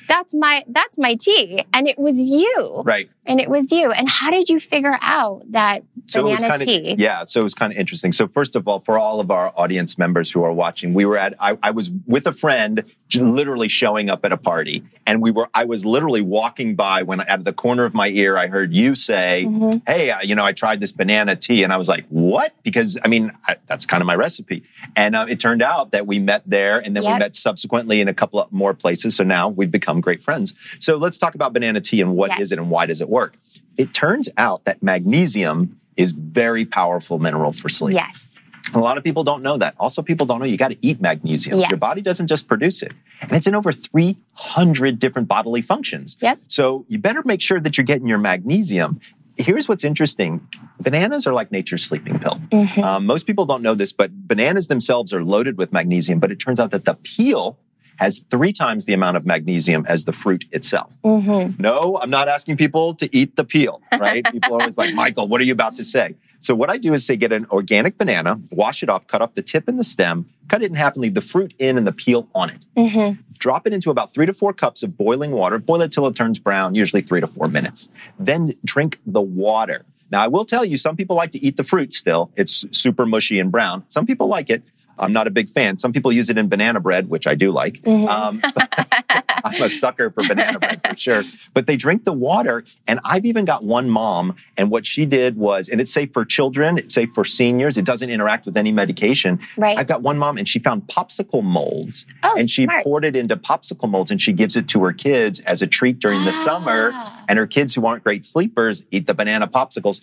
That's 0.06 0.34
my 0.34 0.64
that's 0.68 0.98
my 0.98 1.14
tea. 1.14 1.64
And 1.72 1.88
it 1.88 1.98
was 1.98 2.16
you. 2.16 2.82
Right. 2.84 3.08
And 3.26 3.40
it 3.40 3.48
was 3.48 3.72
you. 3.72 3.90
And 3.90 4.08
how 4.08 4.30
did 4.30 4.50
you 4.50 4.60
figure 4.60 4.98
out 5.00 5.42
that 5.52 5.82
So 6.06 6.26
it 6.26 6.30
was 6.32 6.40
kind 6.40 6.60
tea? 6.60 6.92
of 6.92 7.00
yeah. 7.00 7.24
So 7.24 7.40
it 7.40 7.42
was 7.44 7.54
kind 7.54 7.72
of 7.72 7.78
interesting. 7.78 8.12
So 8.12 8.28
first 8.28 8.56
of 8.56 8.68
all, 8.68 8.80
for 8.80 8.98
all 8.98 9.20
of 9.20 9.30
our 9.30 9.52
audience 9.56 9.96
members 9.98 10.30
who 10.30 10.42
are 10.44 10.52
watching, 10.52 10.92
we 10.94 11.04
were 11.06 11.16
at 11.16 11.34
I, 11.40 11.58
I 11.62 11.70
was 11.70 11.90
with 12.06 12.26
a 12.26 12.32
friend, 12.32 12.84
literally 13.14 13.68
showing 13.68 14.10
up 14.10 14.24
at 14.24 14.32
a 14.32 14.36
party, 14.36 14.82
and 15.06 15.22
we 15.22 15.30
were 15.30 15.48
I 15.54 15.64
was 15.64 15.84
literally 15.84 16.20
walking 16.20 16.74
by 16.74 17.02
when 17.02 17.20
out 17.22 17.38
of 17.38 17.44
the 17.44 17.52
corner 17.52 17.84
of 17.84 17.94
my 17.94 18.08
ear 18.08 18.36
I 18.36 18.48
heard 18.48 18.74
you 18.74 18.94
say, 18.94 19.46
Mhm. 19.48 19.82
"Hey, 19.86 20.10
uh, 20.10 20.20
you 20.22 20.34
know, 20.34 20.44
I 20.44 20.52
tried 20.52 20.80
this 20.80 20.92
banana 20.92 21.36
tea," 21.36 21.62
and 21.62 21.72
I 21.72 21.76
was 21.76 21.88
like, 21.88 22.04
"What?" 22.08 22.54
Because 22.62 22.98
I 23.04 23.08
mean, 23.08 23.30
I, 23.46 23.56
that's 23.66 23.86
kind 23.86 24.00
of 24.02 24.06
my 24.06 24.14
recipe. 24.16 24.62
And 24.96 25.16
uh, 25.16 25.26
it 25.28 25.40
turned 25.40 25.62
out 25.62 25.90
that 25.92 26.06
we 26.06 26.18
met 26.18 26.42
there, 26.46 26.78
and 26.80 26.94
then 26.94 27.02
we 27.04 27.18
met 27.18 27.34
subsequently 27.36 28.00
in 28.00 28.08
a 28.08 28.14
couple 28.14 28.40
of 28.40 28.52
more 28.52 28.74
places. 28.74 29.16
So 29.16 29.24
now 29.24 29.48
we've 29.48 29.70
become 29.70 30.00
great 30.00 30.20
friends. 30.22 30.54
So 30.80 30.96
let's 30.96 31.18
talk 31.18 31.34
about 31.34 31.52
banana 31.52 31.80
tea 31.80 32.00
and 32.00 32.14
what 32.14 32.30
is 32.32 32.38
Yes. 32.38 32.52
it 32.52 32.58
and 32.58 32.68
why 32.70 32.86
does 32.86 33.00
it 33.00 33.08
work. 33.08 33.38
It 33.76 33.92
turns 33.94 34.28
out 34.36 34.64
that 34.64 34.82
magnesium 34.82 35.80
is 35.96 36.12
very 36.12 36.64
powerful 36.64 37.18
mineral 37.18 37.52
for 37.52 37.68
sleep. 37.68 37.94
Yes. 37.96 38.36
A 38.74 38.78
lot 38.78 38.96
of 38.98 39.04
people 39.04 39.22
don't 39.22 39.42
know 39.42 39.56
that. 39.58 39.74
Also, 39.78 40.02
people 40.02 40.26
don't 40.26 40.40
know 40.40 40.46
you 40.46 40.56
got 40.56 40.70
to 40.72 40.78
eat 40.80 41.00
magnesium. 41.00 41.60
Yes. 41.60 41.70
Your 41.70 41.78
body 41.78 42.00
doesn't 42.00 42.26
just 42.26 42.48
produce 42.48 42.82
it. 42.82 42.92
And 43.20 43.32
it's 43.32 43.46
in 43.46 43.54
over 43.54 43.70
300 43.70 44.98
different 44.98 45.28
bodily 45.28 45.62
functions. 45.62 46.16
Yep. 46.20 46.38
So 46.48 46.84
you 46.88 46.98
better 46.98 47.22
make 47.24 47.40
sure 47.40 47.60
that 47.60 47.76
you're 47.76 47.84
getting 47.84 48.08
your 48.08 48.18
magnesium. 48.18 49.00
Here's 49.36 49.68
what's 49.68 49.84
interesting 49.84 50.46
bananas 50.80 51.26
are 51.26 51.32
like 51.32 51.50
nature's 51.52 51.82
sleeping 51.84 52.18
pill. 52.18 52.40
Mhm. 52.50 52.82
Um, 52.82 53.06
most 53.06 53.26
people 53.26 53.46
don't 53.46 53.62
know 53.62 53.74
this, 53.74 53.92
but 53.92 54.10
bananas 54.28 54.68
themselves 54.68 55.12
are 55.12 55.24
loaded 55.24 55.56
with 55.58 55.72
magnesium, 55.72 56.18
but 56.18 56.30
it 56.30 56.36
turns 56.36 56.60
out 56.60 56.70
that 56.72 56.84
the 56.84 56.94
peel 56.94 57.58
has 57.96 58.20
three 58.30 58.52
times 58.52 58.84
the 58.86 58.92
amount 58.92 59.16
of 59.16 59.24
magnesium 59.26 59.84
as 59.88 60.04
the 60.04 60.12
fruit 60.12 60.44
itself. 60.52 60.92
Mhm. 61.04 61.58
No, 61.58 61.98
I'm 62.02 62.10
not 62.10 62.28
asking 62.28 62.56
people 62.56 62.94
to 62.94 63.08
eat 63.16 63.36
the 63.36 63.44
peel, 63.44 63.80
right? 63.98 64.24
people 64.30 64.54
are 64.54 64.60
always 64.60 64.78
like, 64.78 64.94
Michael, 65.02 65.28
what 65.28 65.40
are 65.40 65.44
you 65.44 65.52
about 65.52 65.76
to 65.76 65.84
say? 65.84 66.16
So 66.40 66.54
what 66.54 66.68
I 66.68 66.76
do 66.76 66.92
is 66.92 67.06
say 67.06 67.16
get 67.16 67.32
an 67.32 67.46
organic 67.50 67.96
banana, 67.96 68.38
wash 68.52 68.82
it 68.82 68.88
off, 68.90 69.06
cut 69.06 69.22
off 69.22 69.34
the 69.34 69.42
tip 69.42 69.66
and 69.68 69.78
the 69.78 69.84
stem, 69.84 70.26
cut 70.48 70.62
it 70.62 70.70
in 70.70 70.74
half 70.76 70.94
and 70.94 71.02
leave 71.02 71.14
the 71.14 71.22
fruit 71.22 71.54
in 71.58 71.78
and 71.78 71.86
the 71.86 71.92
peel 71.92 72.28
on 72.34 72.50
it. 72.50 72.64
Mhm. 72.76 73.18
Drop 73.38 73.66
it 73.66 73.72
into 73.72 73.90
about 73.90 74.12
three 74.12 74.26
to 74.26 74.32
four 74.34 74.52
cups 74.52 74.82
of 74.82 74.96
boiling 74.98 75.30
water. 75.30 75.58
Boil 75.58 75.80
it 75.82 75.92
till 75.92 76.06
it 76.06 76.14
turns 76.14 76.38
brown, 76.38 76.74
usually 76.74 77.00
three 77.02 77.20
to 77.20 77.26
four 77.26 77.48
minutes. 77.48 77.88
Then 78.18 78.50
drink 78.64 79.00
the 79.06 79.22
water. 79.22 79.84
Now, 80.10 80.22
I 80.22 80.28
will 80.28 80.44
tell 80.44 80.64
you, 80.64 80.76
some 80.76 80.96
people 80.96 81.16
like 81.16 81.30
to 81.32 81.42
eat 81.42 81.56
the 81.56 81.64
fruit 81.64 81.92
still. 81.94 82.30
It's 82.36 82.64
super 82.78 83.06
mushy 83.06 83.40
and 83.40 83.50
brown. 83.50 83.84
Some 83.88 84.04
people 84.06 84.26
like 84.28 84.50
it. 84.50 84.62
I'm 84.98 85.12
not 85.12 85.26
a 85.26 85.30
big 85.30 85.48
fan. 85.48 85.78
Some 85.78 85.92
people 85.92 86.12
use 86.12 86.30
it 86.30 86.38
in 86.38 86.48
banana 86.48 86.80
bread, 86.80 87.08
which 87.08 87.26
I 87.26 87.34
do 87.34 87.50
like. 87.50 87.82
Mhm. 87.82 88.06
Um, 88.08 88.42
I'm 89.44 89.62
a 89.62 89.68
sucker 89.68 90.10
for 90.10 90.22
banana 90.26 90.58
bread 90.58 90.80
for 90.86 90.96
sure. 90.96 91.22
But 91.52 91.66
they 91.66 91.76
drink 91.76 92.04
the 92.04 92.12
water. 92.12 92.64
And 92.88 92.98
I've 93.04 93.26
even 93.26 93.44
got 93.44 93.62
one 93.64 93.90
mom, 93.90 94.36
and 94.56 94.70
what 94.70 94.86
she 94.86 95.04
did 95.06 95.36
was, 95.36 95.68
and 95.68 95.80
it's 95.80 95.92
safe 95.92 96.10
for 96.12 96.24
children, 96.24 96.78
it's 96.78 96.94
safe 96.94 97.10
for 97.14 97.24
seniors, 97.24 97.76
it 97.76 97.84
doesn't 97.84 98.08
interact 98.10 98.46
with 98.46 98.56
any 98.56 98.72
medication. 98.72 99.38
Right. 99.56 99.76
I've 99.76 99.86
got 99.86 100.02
one 100.02 100.16
mom, 100.18 100.38
and 100.38 100.48
she 100.48 100.58
found 100.58 100.86
popsicle 100.86 101.42
molds 101.42 102.06
Oh, 102.22 102.34
and 102.38 102.48
she 102.50 102.64
smart. 102.64 102.84
poured 102.84 103.04
it 103.04 103.16
into 103.16 103.36
popsicle 103.36 103.88
molds 103.88 104.10
and 104.10 104.20
she 104.20 104.32
gives 104.32 104.56
it 104.56 104.68
to 104.68 104.82
her 104.84 104.92
kids 104.92 105.40
as 105.40 105.60
a 105.62 105.66
treat 105.66 105.98
during 106.00 106.24
the 106.24 106.32
summer. 106.32 106.90
Ah. 106.94 107.24
And 107.28 107.38
her 107.38 107.46
kids 107.46 107.74
who 107.74 107.84
aren't 107.86 108.02
great 108.04 108.24
sleepers 108.24 108.84
eat 108.90 109.06
the 109.06 109.14
banana 109.14 109.46
popsicles 109.46 110.00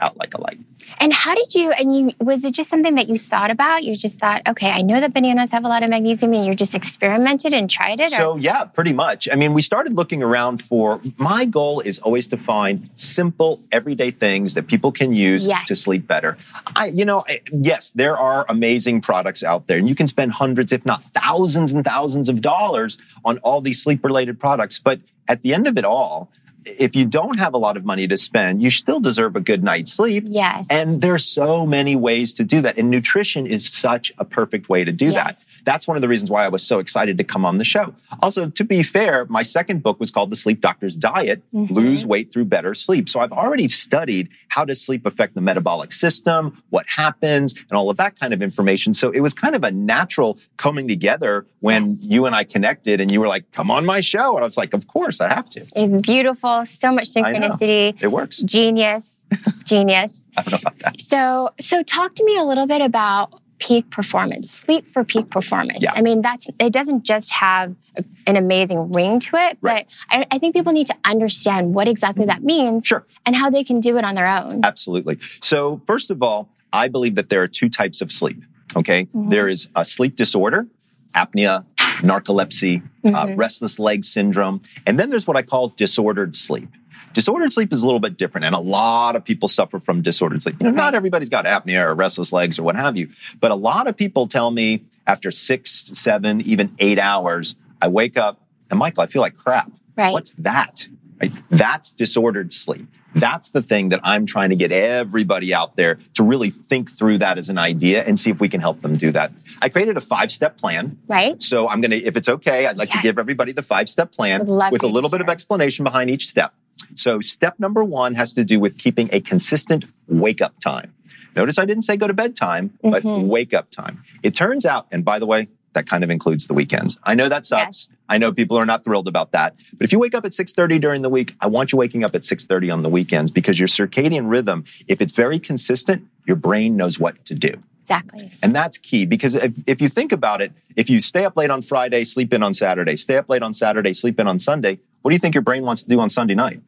out 0.00 0.16
like 0.16 0.34
a 0.34 0.40
light. 0.40 0.58
And 0.98 1.12
how 1.12 1.34
did 1.34 1.54
you, 1.54 1.70
and 1.72 1.94
you, 1.94 2.12
was 2.20 2.44
it 2.44 2.52
just 2.54 2.68
something 2.68 2.94
that 2.96 3.08
you 3.08 3.18
thought 3.18 3.50
about? 3.50 3.84
You 3.84 3.96
just 3.96 4.18
thought, 4.18 4.42
okay, 4.48 4.70
I 4.70 4.82
know 4.82 4.98
that 5.00 5.14
bananas 5.14 5.52
have 5.52 5.64
a 5.64 5.68
lot 5.68 5.82
of 5.82 5.90
magnesium 5.90 6.34
and 6.34 6.44
you 6.46 6.54
just 6.54 6.74
experimented 6.74 7.54
and 7.54 7.70
tried 7.70 8.00
it? 8.00 8.10
So, 8.10 8.36
yeah, 8.36 8.64
pretty 8.64 8.92
much. 8.92 9.28
I 9.30 9.36
mean, 9.36 9.52
we 9.54 9.62
started 9.62 9.94
looking 9.94 10.22
around 10.22 10.62
for 10.62 11.00
my 11.16 11.44
goal 11.44 11.80
is 11.80 11.98
always 12.00 12.26
to 12.28 12.36
find 12.36 12.90
simple, 12.96 13.60
everyday 13.70 14.10
things 14.10 14.54
that 14.54 14.66
people 14.66 14.90
can 14.92 15.12
use 15.12 15.46
Yes. 15.46 15.68
to 15.68 15.74
sleep 15.74 16.06
better. 16.06 16.36
I, 16.74 16.86
you 16.86 17.04
know, 17.04 17.24
yes, 17.52 17.90
there 17.90 18.18
are 18.18 18.44
amazing 18.48 19.00
products 19.00 19.42
out 19.42 19.66
there, 19.66 19.78
and 19.78 19.88
you 19.88 19.94
can 19.94 20.06
spend 20.06 20.32
hundreds, 20.32 20.72
if 20.72 20.84
not 20.84 21.02
thousands 21.02 21.72
and 21.72 21.84
thousands 21.84 22.28
of 22.28 22.40
dollars 22.40 22.98
on 23.24 23.38
all 23.38 23.60
these 23.60 23.82
sleep 23.82 24.04
related 24.04 24.38
products. 24.38 24.78
But 24.78 25.00
at 25.28 25.42
the 25.42 25.54
end 25.54 25.66
of 25.66 25.78
it 25.78 25.84
all, 25.84 26.30
if 26.64 26.94
you 26.94 27.06
don't 27.06 27.38
have 27.38 27.54
a 27.54 27.58
lot 27.58 27.76
of 27.76 27.84
money 27.84 28.06
to 28.08 28.16
spend, 28.16 28.62
you 28.62 28.70
still 28.70 29.00
deserve 29.00 29.36
a 29.36 29.40
good 29.40 29.62
night's 29.62 29.92
sleep. 29.92 30.24
yes. 30.26 30.66
And 30.70 31.00
there's 31.00 31.24
so 31.24 31.66
many 31.66 31.96
ways 31.96 32.32
to 32.34 32.44
do 32.44 32.60
that. 32.62 32.78
And 32.78 32.90
nutrition 32.90 33.46
is 33.46 33.66
such 33.66 34.12
a 34.18 34.24
perfect 34.24 34.68
way 34.68 34.84
to 34.84 34.92
do 34.92 35.12
that. 35.12 35.42
That's 35.64 35.86
one 35.86 35.96
of 35.96 36.02
the 36.02 36.08
reasons 36.08 36.30
why 36.30 36.44
I 36.44 36.48
was 36.48 36.66
so 36.66 36.78
excited 36.78 37.18
to 37.18 37.24
come 37.24 37.44
on 37.44 37.58
the 37.58 37.64
show. 37.64 37.94
Also, 38.20 38.48
to 38.48 38.64
be 38.64 38.82
fair, 38.82 39.26
my 39.28 39.42
second 39.42 39.82
book 39.82 40.00
was 40.00 40.10
called 40.10 40.30
The 40.30 40.36
Sleep 40.36 40.60
Doctor's 40.60 40.96
Diet 40.96 41.42
Mhm. 41.54 41.70
Lose 41.70 42.06
Weight 42.06 42.32
Through 42.32 42.46
Better 42.46 42.74
Sleep. 42.74 43.08
So 43.08 43.20
I've 43.20 43.32
already 43.32 43.68
studied 43.68 44.28
how 44.48 44.64
does 44.64 44.80
sleep 44.80 45.06
affect 45.06 45.34
the 45.34 45.40
metabolic 45.40 45.92
system, 45.92 46.62
what 46.70 46.86
happens, 46.88 47.54
and 47.68 47.76
all 47.78 47.90
of 47.90 47.96
that 47.98 48.18
kind 48.18 48.32
of 48.32 48.42
information. 48.42 48.94
So 48.94 49.10
it 49.10 49.20
was 49.20 49.34
kind 49.34 49.54
of 49.54 49.64
a 49.64 49.70
natural 49.70 50.38
coming 50.56 50.88
together 50.88 51.46
when 51.60 51.96
you 52.00 52.26
and 52.26 52.34
I 52.34 52.44
connected 52.44 53.00
and 53.00 53.10
you 53.10 53.20
were 53.20 53.28
like, 53.28 53.50
come 53.52 53.70
on 53.70 53.84
my 53.84 54.00
show. 54.00 54.34
And 54.36 54.42
I 54.44 54.46
was 54.46 54.56
like, 54.56 54.74
of 54.74 54.86
course, 54.86 55.20
I 55.20 55.28
have 55.32 55.48
to. 55.50 55.66
it's 55.76 56.02
beautiful. 56.02 56.64
So 56.66 56.92
much 56.92 57.08
synchronicity. 57.08 57.96
It 58.00 58.08
works. 58.08 58.38
Genius. 58.40 59.24
Genius. 59.64 60.28
I 60.36 60.42
don't 60.42 60.52
know 60.52 60.58
about 60.60 60.78
that. 60.80 61.00
So, 61.00 61.50
so 61.60 61.82
talk 61.82 62.14
to 62.16 62.24
me 62.24 62.36
a 62.36 62.44
little 62.44 62.66
bit 62.66 62.80
about 62.82 63.39
peak 63.60 63.90
performance, 63.90 64.50
sleep 64.50 64.86
for 64.86 65.04
peak 65.04 65.28
performance. 65.30 65.78
Yeah. 65.82 65.92
I 65.94 66.02
mean, 66.02 66.22
that's 66.22 66.48
it 66.58 66.72
doesn't 66.72 67.04
just 67.04 67.30
have 67.32 67.76
a- 67.96 68.04
an 68.26 68.36
amazing 68.36 68.90
ring 68.92 69.20
to 69.20 69.36
it, 69.36 69.58
Right. 69.60 69.86
but 70.10 70.16
I, 70.16 70.26
I 70.32 70.38
think 70.38 70.54
people 70.54 70.72
need 70.72 70.86
to 70.88 70.96
understand 71.04 71.74
what 71.74 71.86
exactly 71.86 72.24
that 72.26 72.42
means 72.42 72.86
Sure. 72.86 73.06
and 73.26 73.36
how 73.36 73.50
they 73.50 73.62
can 73.62 73.78
do 73.80 73.98
it 73.98 74.04
on 74.04 74.14
their 74.14 74.26
own. 74.26 74.60
Absolutely. 74.64 75.18
So, 75.42 75.80
first 75.86 76.10
of 76.10 76.22
all, 76.22 76.48
I 76.72 76.88
believe 76.88 77.14
that 77.16 77.28
there 77.28 77.42
are 77.42 77.48
two 77.48 77.68
types 77.68 78.00
of 78.00 78.10
sleep. 78.10 78.42
Okay. 78.76 79.06
Mhm. 79.14 79.30
There 79.30 79.46
is 79.46 79.68
a 79.76 79.84
sleep 79.84 80.16
disorder, 80.16 80.66
apnea, 81.14 81.66
narcolepsy, 82.00 82.82
uh, 83.04 83.26
Mhm. 83.26 83.36
restless 83.38 83.78
leg 83.78 84.04
syndrome. 84.04 84.62
And 84.86 84.98
then 84.98 85.10
there's 85.10 85.26
what 85.26 85.36
I 85.36 85.42
call 85.42 85.68
disordered 85.68 86.34
sleep. 86.34 86.70
Disordered 87.12 87.52
sleep 87.52 87.72
is 87.72 87.82
a 87.82 87.86
little 87.86 88.00
bit 88.00 88.16
different, 88.16 88.44
and 88.44 88.54
a 88.54 88.60
lot 88.60 89.16
of 89.16 89.24
people 89.24 89.48
suffer 89.48 89.80
from 89.80 90.00
disordered 90.02 90.42
sleep. 90.42 90.56
You 90.60 90.66
know, 90.66 90.70
not 90.72 90.94
everybody's 90.94 91.28
got 91.28 91.44
apnea 91.44 91.84
or 91.84 91.94
restless 91.94 92.32
legs 92.32 92.58
or 92.58 92.62
what 92.62 92.76
have 92.76 92.96
you, 92.96 93.08
but 93.40 93.50
a 93.50 93.56
lot 93.56 93.86
of 93.88 93.96
people 93.96 94.26
tell 94.26 94.50
me 94.50 94.84
after 95.06 95.30
six, 95.30 95.70
seven, 95.98 96.40
even 96.42 96.74
eight 96.78 96.98
hours, 96.98 97.56
I 97.82 97.88
wake 97.88 98.16
up 98.16 98.40
and 98.70 98.78
Michael, 98.78 99.02
I 99.02 99.06
feel 99.06 99.22
like 99.22 99.34
crap. 99.36 99.70
Right. 99.96 100.12
What's 100.12 100.34
that? 100.34 100.88
Right? 101.20 101.32
That's 101.50 101.92
disordered 101.92 102.52
sleep. 102.52 102.86
That's 103.12 103.50
the 103.50 103.60
thing 103.60 103.88
that 103.88 103.98
I'm 104.04 104.24
trying 104.24 104.50
to 104.50 104.56
get 104.56 104.70
everybody 104.70 105.52
out 105.52 105.74
there 105.74 105.98
to 106.14 106.22
really 106.22 106.48
think 106.48 106.88
through 106.88 107.18
that 107.18 107.38
as 107.38 107.48
an 107.48 107.58
idea 107.58 108.04
and 108.04 108.18
see 108.20 108.30
if 108.30 108.38
we 108.38 108.48
can 108.48 108.60
help 108.60 108.80
them 108.82 108.92
do 108.94 109.10
that. 109.10 109.32
I 109.60 109.68
created 109.68 109.96
a 109.96 110.00
five 110.00 110.30
step 110.30 110.56
plan. 110.56 110.96
Right. 111.08 111.42
So 111.42 111.68
I'm 111.68 111.80
going 111.80 111.90
to, 111.90 111.96
if 111.96 112.16
it's 112.16 112.28
okay, 112.28 112.68
I'd 112.68 112.76
like 112.76 112.90
Yes. 112.90 112.98
to 112.98 113.02
give 113.02 113.18
everybody 113.18 113.50
the 113.50 113.62
five 113.62 113.88
step 113.88 114.12
plan 114.12 114.46
with 114.46 114.84
a 114.84 114.86
little 114.86 115.10
bit 115.10 115.20
of 115.20 115.28
explanation 115.28 115.82
behind 115.84 116.08
each 116.08 116.28
step. 116.28 116.54
So 116.94 117.20
step 117.20 117.58
number 117.58 117.84
one 117.84 118.14
has 118.14 118.32
to 118.34 118.44
do 118.44 118.60
with 118.60 118.78
keeping 118.78 119.08
a 119.12 119.20
consistent 119.20 119.84
wake 120.08 120.40
up 120.40 120.58
time. 120.60 120.94
Notice 121.36 121.58
I 121.58 121.64
didn't 121.64 121.82
say 121.82 121.96
go 121.96 122.08
to 122.08 122.14
bed 122.14 122.34
time, 122.34 122.78
but 122.82 123.02
mm-hmm. 123.02 123.28
wake 123.28 123.54
up 123.54 123.70
time. 123.70 124.02
It 124.22 124.34
turns 124.34 124.66
out, 124.66 124.86
and 124.90 125.04
by 125.04 125.18
the 125.18 125.26
way, 125.26 125.48
that 125.72 125.86
kind 125.86 126.02
of 126.02 126.10
includes 126.10 126.48
the 126.48 126.54
weekends. 126.54 126.98
I 127.04 127.14
know 127.14 127.28
that 127.28 127.46
sucks. 127.46 127.88
I 128.08 128.18
know 128.18 128.32
people 128.32 128.56
are 128.56 128.66
not 128.66 128.82
thrilled 128.82 129.06
about 129.06 129.30
that. 129.32 129.54
But 129.74 129.84
if 129.84 129.92
you 129.92 130.00
wake 130.00 130.14
up 130.14 130.24
at 130.24 130.32
6:30 130.32 130.80
during 130.80 131.02
the 131.02 131.08
week, 131.08 131.36
I 131.40 131.46
want 131.46 131.72
you 131.72 131.78
waking 131.78 132.02
up 132.02 132.14
at 132.14 132.24
6:30 132.24 132.72
on 132.72 132.82
the 132.82 132.88
weekends 132.88 133.30
because 133.30 133.60
your 133.60 133.68
circadian 133.68 134.28
rhythm, 134.28 134.64
if 134.88 135.00
it's 135.00 135.12
very 135.12 135.38
consistent, 135.38 136.06
your 136.26 136.36
brain 136.36 136.76
knows 136.76 136.98
what 136.98 137.24
to 137.26 137.34
do. 137.34 137.54
Exactly. 137.82 138.30
And 138.42 138.54
that's 138.54 138.78
key 138.78 139.04
because 139.04 139.34
if, 139.34 139.52
if 139.66 139.80
you 139.80 139.88
think 139.88 140.12
about 140.12 140.40
it, 140.40 140.52
if 140.76 140.88
you 140.88 141.00
stay 141.00 141.24
up 141.24 141.36
late 141.36 141.50
on 141.50 141.62
Friday, 141.62 142.04
sleep 142.04 142.32
in 142.32 142.42
on 142.42 142.54
Saturday, 142.54 142.96
stay 142.96 143.16
up 143.16 143.28
late 143.28 143.42
on 143.42 143.52
Saturday, 143.52 143.92
sleep 143.94 144.20
in 144.20 144.28
on 144.28 144.38
Sunday, 144.38 144.78
what 145.02 145.10
do 145.10 145.14
you 145.14 145.18
think 145.18 145.34
your 145.34 145.42
brain 145.42 145.64
wants 145.64 145.82
to 145.82 145.88
do 145.88 145.98
on 146.00 146.10
Sunday 146.10 146.34
night? 146.34 146.60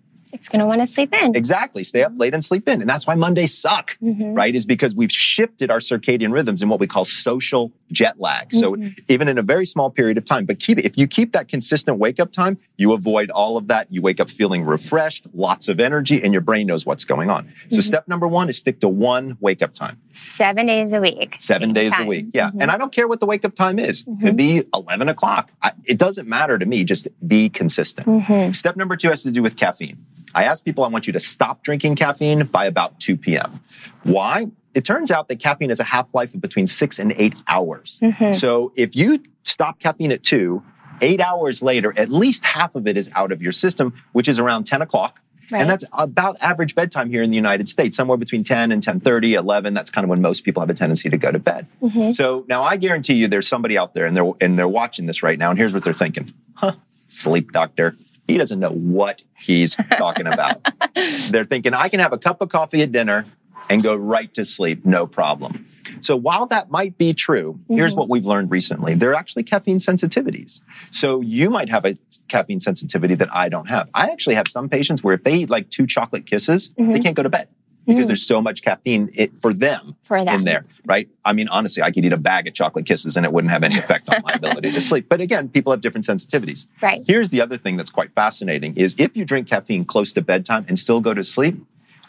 It's 0.42 0.49
going 0.49 0.58
to 0.58 0.66
want 0.66 0.80
to 0.80 0.88
sleep 0.88 1.14
in. 1.14 1.37
Exactly. 1.37 1.84
Stay 1.84 2.02
up 2.02 2.14
late 2.16 2.34
and 2.34 2.44
sleep 2.44 2.68
in. 2.68 2.80
And 2.80 2.90
that's 2.90 3.06
why 3.06 3.14
Mondays 3.14 3.56
suck, 3.56 3.96
Mhm. 4.02 4.37
right? 4.37 4.52
Is 4.52 4.66
because 4.66 4.92
we've 4.92 5.12
shifted 5.12 5.70
our 5.70 5.78
circadian 5.78 6.32
rhythms 6.32 6.62
in 6.62 6.68
what 6.68 6.80
we 6.80 6.88
call 6.88 7.04
social 7.04 7.70
jet 7.92 8.18
lag. 8.18 8.52
So 8.52 8.75
even 9.06 9.28
in 9.28 9.38
a 9.38 9.42
very 9.42 9.64
small 9.66 9.88
period 9.88 10.18
of 10.18 10.25
time, 10.25 10.44
but 10.44 10.58
keep 10.58 10.80
it, 10.80 10.84
if 10.84 10.99
you 10.99 11.06
keep 11.06 11.30
that 11.30 11.46
consistent 11.46 11.99
wake 11.99 12.18
up 12.18 12.32
time, 12.32 12.58
you 12.76 12.92
avoid 12.92 13.30
all 13.30 13.56
of 13.56 13.68
that. 13.68 13.87
You 13.92 14.02
wake 14.02 14.18
up 14.18 14.28
feeling 14.30 14.64
refreshed, 14.64 15.28
lots 15.32 15.68
of 15.68 15.78
energy, 15.78 16.20
and 16.20 16.32
your 16.34 16.40
brain 16.42 16.66
knows 16.66 16.84
what's 16.84 17.04
going 17.04 17.30
on. 17.30 17.49
So 17.70 17.80
step 17.80 18.08
number 18.08 18.26
one 18.26 18.49
is 18.49 18.58
stick 18.58 18.80
to 18.80 18.88
one 18.88 19.37
wake 19.38 19.62
up 19.62 19.75
time. 19.75 19.99
Seven 20.11 20.66
days 20.66 20.92
a 20.92 21.00
week. 21.00 21.37
seven 21.38 21.72
days 21.72 21.92
a 21.96 22.04
week. 22.04 22.26
Yeah. 22.34 22.49
Mhm. 22.50 22.62
And 22.62 22.70
I 22.72 22.78
don't 22.78 22.90
care 22.92 23.06
what 23.06 23.20
the 23.20 23.26
wake 23.26 23.44
up 23.44 23.54
time 23.54 23.78
is. 23.78 24.00
It 24.08 24.20
Could 24.20 24.37
be 24.37 24.64
11 24.75 25.08
o'clock. 25.08 25.52
I, 25.62 25.70
it 25.84 25.99
doesn't 25.99 26.26
matter 26.28 26.58
to 26.58 26.66
me. 26.66 26.82
Just 26.82 27.06
be 27.26 27.49
consistent. 27.49 28.08
Mhm. 28.08 28.56
Step 28.56 28.75
number 28.76 28.96
two 28.96 29.08
has 29.08 29.22
to 29.22 29.30
do 29.30 29.40
with 29.40 29.56
caffeine. 29.56 29.99
I 30.34 30.44
ask 30.44 30.64
people, 30.64 30.84
I 30.84 30.88
want 30.88 31.06
you 31.06 31.12
to 31.12 31.20
stop 31.20 31.62
drinking 31.62 31.96
caffeine 31.96 32.44
by 32.46 32.66
about 32.66 32.98
2 33.00 33.16
p.m. 33.16 33.60
Why? 34.02 34.46
It 34.74 34.84
turns 34.84 35.10
out 35.10 35.28
that 35.28 35.38
caffeine 35.38 35.68
has 35.68 35.80
a 35.80 35.84
half 35.84 36.14
life 36.14 36.34
of 36.34 36.40
between 36.40 36.66
six 36.66 36.98
and 36.98 37.12
eight 37.12 37.34
hours. 37.46 37.98
Mhm. 38.02 38.34
So 38.34 38.72
if 38.76 38.96
you 38.96 39.22
stop 39.42 39.78
caffeine 39.78 40.12
at 40.12 40.22
two, 40.22 40.62
eight 41.02 41.20
hours 41.20 41.62
later, 41.62 41.92
at 41.98 42.08
least 42.08 42.44
half 42.44 42.74
of 42.74 42.86
it 42.86 42.96
is 42.96 43.10
out 43.14 43.32
of 43.32 43.42
your 43.42 43.52
system, 43.52 43.92
which 44.12 44.28
is 44.28 44.38
around 44.38 44.64
10 44.64 44.80
o'clock. 44.80 45.20
Right. 45.50 45.60
And 45.60 45.68
that's 45.68 45.84
about 45.92 46.38
average 46.40 46.74
bedtime 46.74 47.10
here 47.10 47.22
in 47.22 47.28
the 47.28 47.36
United 47.36 47.68
States, 47.68 47.94
somewhere 47.94 48.16
between 48.16 48.42
10 48.42 48.72
and 48.72 48.82
10:30, 48.82 49.34
11. 49.34 49.74
That's 49.74 49.90
kind 49.90 50.04
of 50.04 50.08
when 50.08 50.22
most 50.22 50.44
people 50.44 50.62
have 50.62 50.70
a 50.70 50.74
tendency 50.74 51.10
to 51.10 51.18
go 51.18 51.30
to 51.30 51.38
bed. 51.38 51.66
Mhm. 51.82 52.14
So 52.14 52.46
now 52.48 52.62
I 52.62 52.78
guarantee 52.78 53.14
you 53.14 53.28
there's 53.28 53.48
somebody 53.48 53.76
out 53.76 53.92
there 53.92 54.06
and 54.06 54.16
they're 54.16 54.32
and 54.40 54.58
they're 54.58 54.68
watching 54.68 55.04
this 55.04 55.22
right 55.22 55.38
now 55.38 55.50
and 55.50 55.58
here's 55.58 55.74
what 55.74 55.84
they're 55.84 55.92
thinking. 55.92 56.32
Huh, 56.54 56.72
sleep 57.08 57.52
doctor. 57.52 57.96
He 58.26 58.38
doesn't 58.38 58.60
know 58.60 58.70
what 58.70 59.22
he's 59.36 59.76
talking 59.96 60.26
about. 60.26 60.66
they're 61.30 61.44
thinking 61.44 61.74
I 61.74 61.88
can 61.88 62.00
have 62.00 62.12
a 62.12 62.18
cup 62.18 62.40
of 62.40 62.48
coffee 62.48 62.82
at 62.82 62.92
dinner 62.92 63.26
and 63.68 63.82
go 63.82 63.94
right 63.94 64.32
to 64.34 64.44
sleep, 64.44 64.84
no 64.84 65.06
problem. 65.06 65.64
So 66.00 66.16
while 66.16 66.46
that 66.46 66.70
might 66.70 66.98
be 66.98 67.14
true, 67.14 67.54
mm-hmm. 67.54 67.74
here's 67.74 67.94
what 67.94 68.08
we've 68.08 68.26
learned 68.26 68.50
recently. 68.50 68.94
There 68.94 69.10
are 69.10 69.14
actually 69.14 69.44
caffeine 69.44 69.78
sensitivities. 69.78 70.60
So 70.90 71.20
you 71.20 71.48
might 71.50 71.68
have 71.68 71.84
a 71.84 71.96
caffeine 72.28 72.60
sensitivity 72.60 73.14
that 73.16 73.34
I 73.34 73.48
don't 73.48 73.68
have. 73.68 73.90
I 73.94 74.08
actually 74.08 74.34
have 74.34 74.48
some 74.48 74.68
patients 74.68 75.02
where 75.02 75.14
if 75.14 75.22
they 75.22 75.34
eat 75.34 75.50
like 75.50 75.70
two 75.70 75.86
chocolate 75.86 76.26
kisses, 76.26 76.70
they 76.76 76.82
mm-hmm. 76.82 77.02
can't 77.02 77.16
go 77.16 77.22
to 77.22 77.30
bed 77.30 77.48
because 77.86 78.04
mm. 78.04 78.08
there's 78.08 78.26
so 78.26 78.40
much 78.40 78.62
caffeine 78.62 79.08
it, 79.16 79.34
for 79.36 79.52
them 79.52 79.96
For 80.04 80.16
in 80.16 80.44
there, 80.44 80.64
right? 80.84 81.08
I 81.24 81.32
mean, 81.32 81.48
honestly, 81.48 81.82
I 81.82 81.90
could 81.90 82.04
eat 82.04 82.12
a 82.12 82.18
bag 82.18 82.46
of 82.46 82.54
chocolate 82.54 82.86
kisses 82.86 83.16
and 83.16 83.26
it 83.26 83.32
wouldn't 83.32 83.50
have 83.50 83.62
any 83.62 83.78
effect 83.78 84.08
on 84.08 84.22
my 84.24 84.32
ability 84.32 84.72
to 84.72 84.80
sleep. 84.80 85.08
But 85.08 85.20
again, 85.20 85.48
people 85.48 85.72
have 85.72 85.80
different 85.80 86.06
sensitivities. 86.06 86.66
Right. 86.80 87.02
Here's 87.06 87.30
the 87.30 87.40
other 87.40 87.56
thing 87.56 87.76
that's 87.76 87.90
quite 87.90 88.12
fascinating 88.14 88.76
is 88.76 88.94
if 88.98 89.16
you 89.16 89.24
drink 89.24 89.48
caffeine 89.48 89.84
close 89.84 90.12
to 90.14 90.22
bedtime 90.22 90.64
and 90.68 90.78
still 90.78 91.00
go 91.00 91.14
to 91.14 91.24
sleep, 91.24 91.56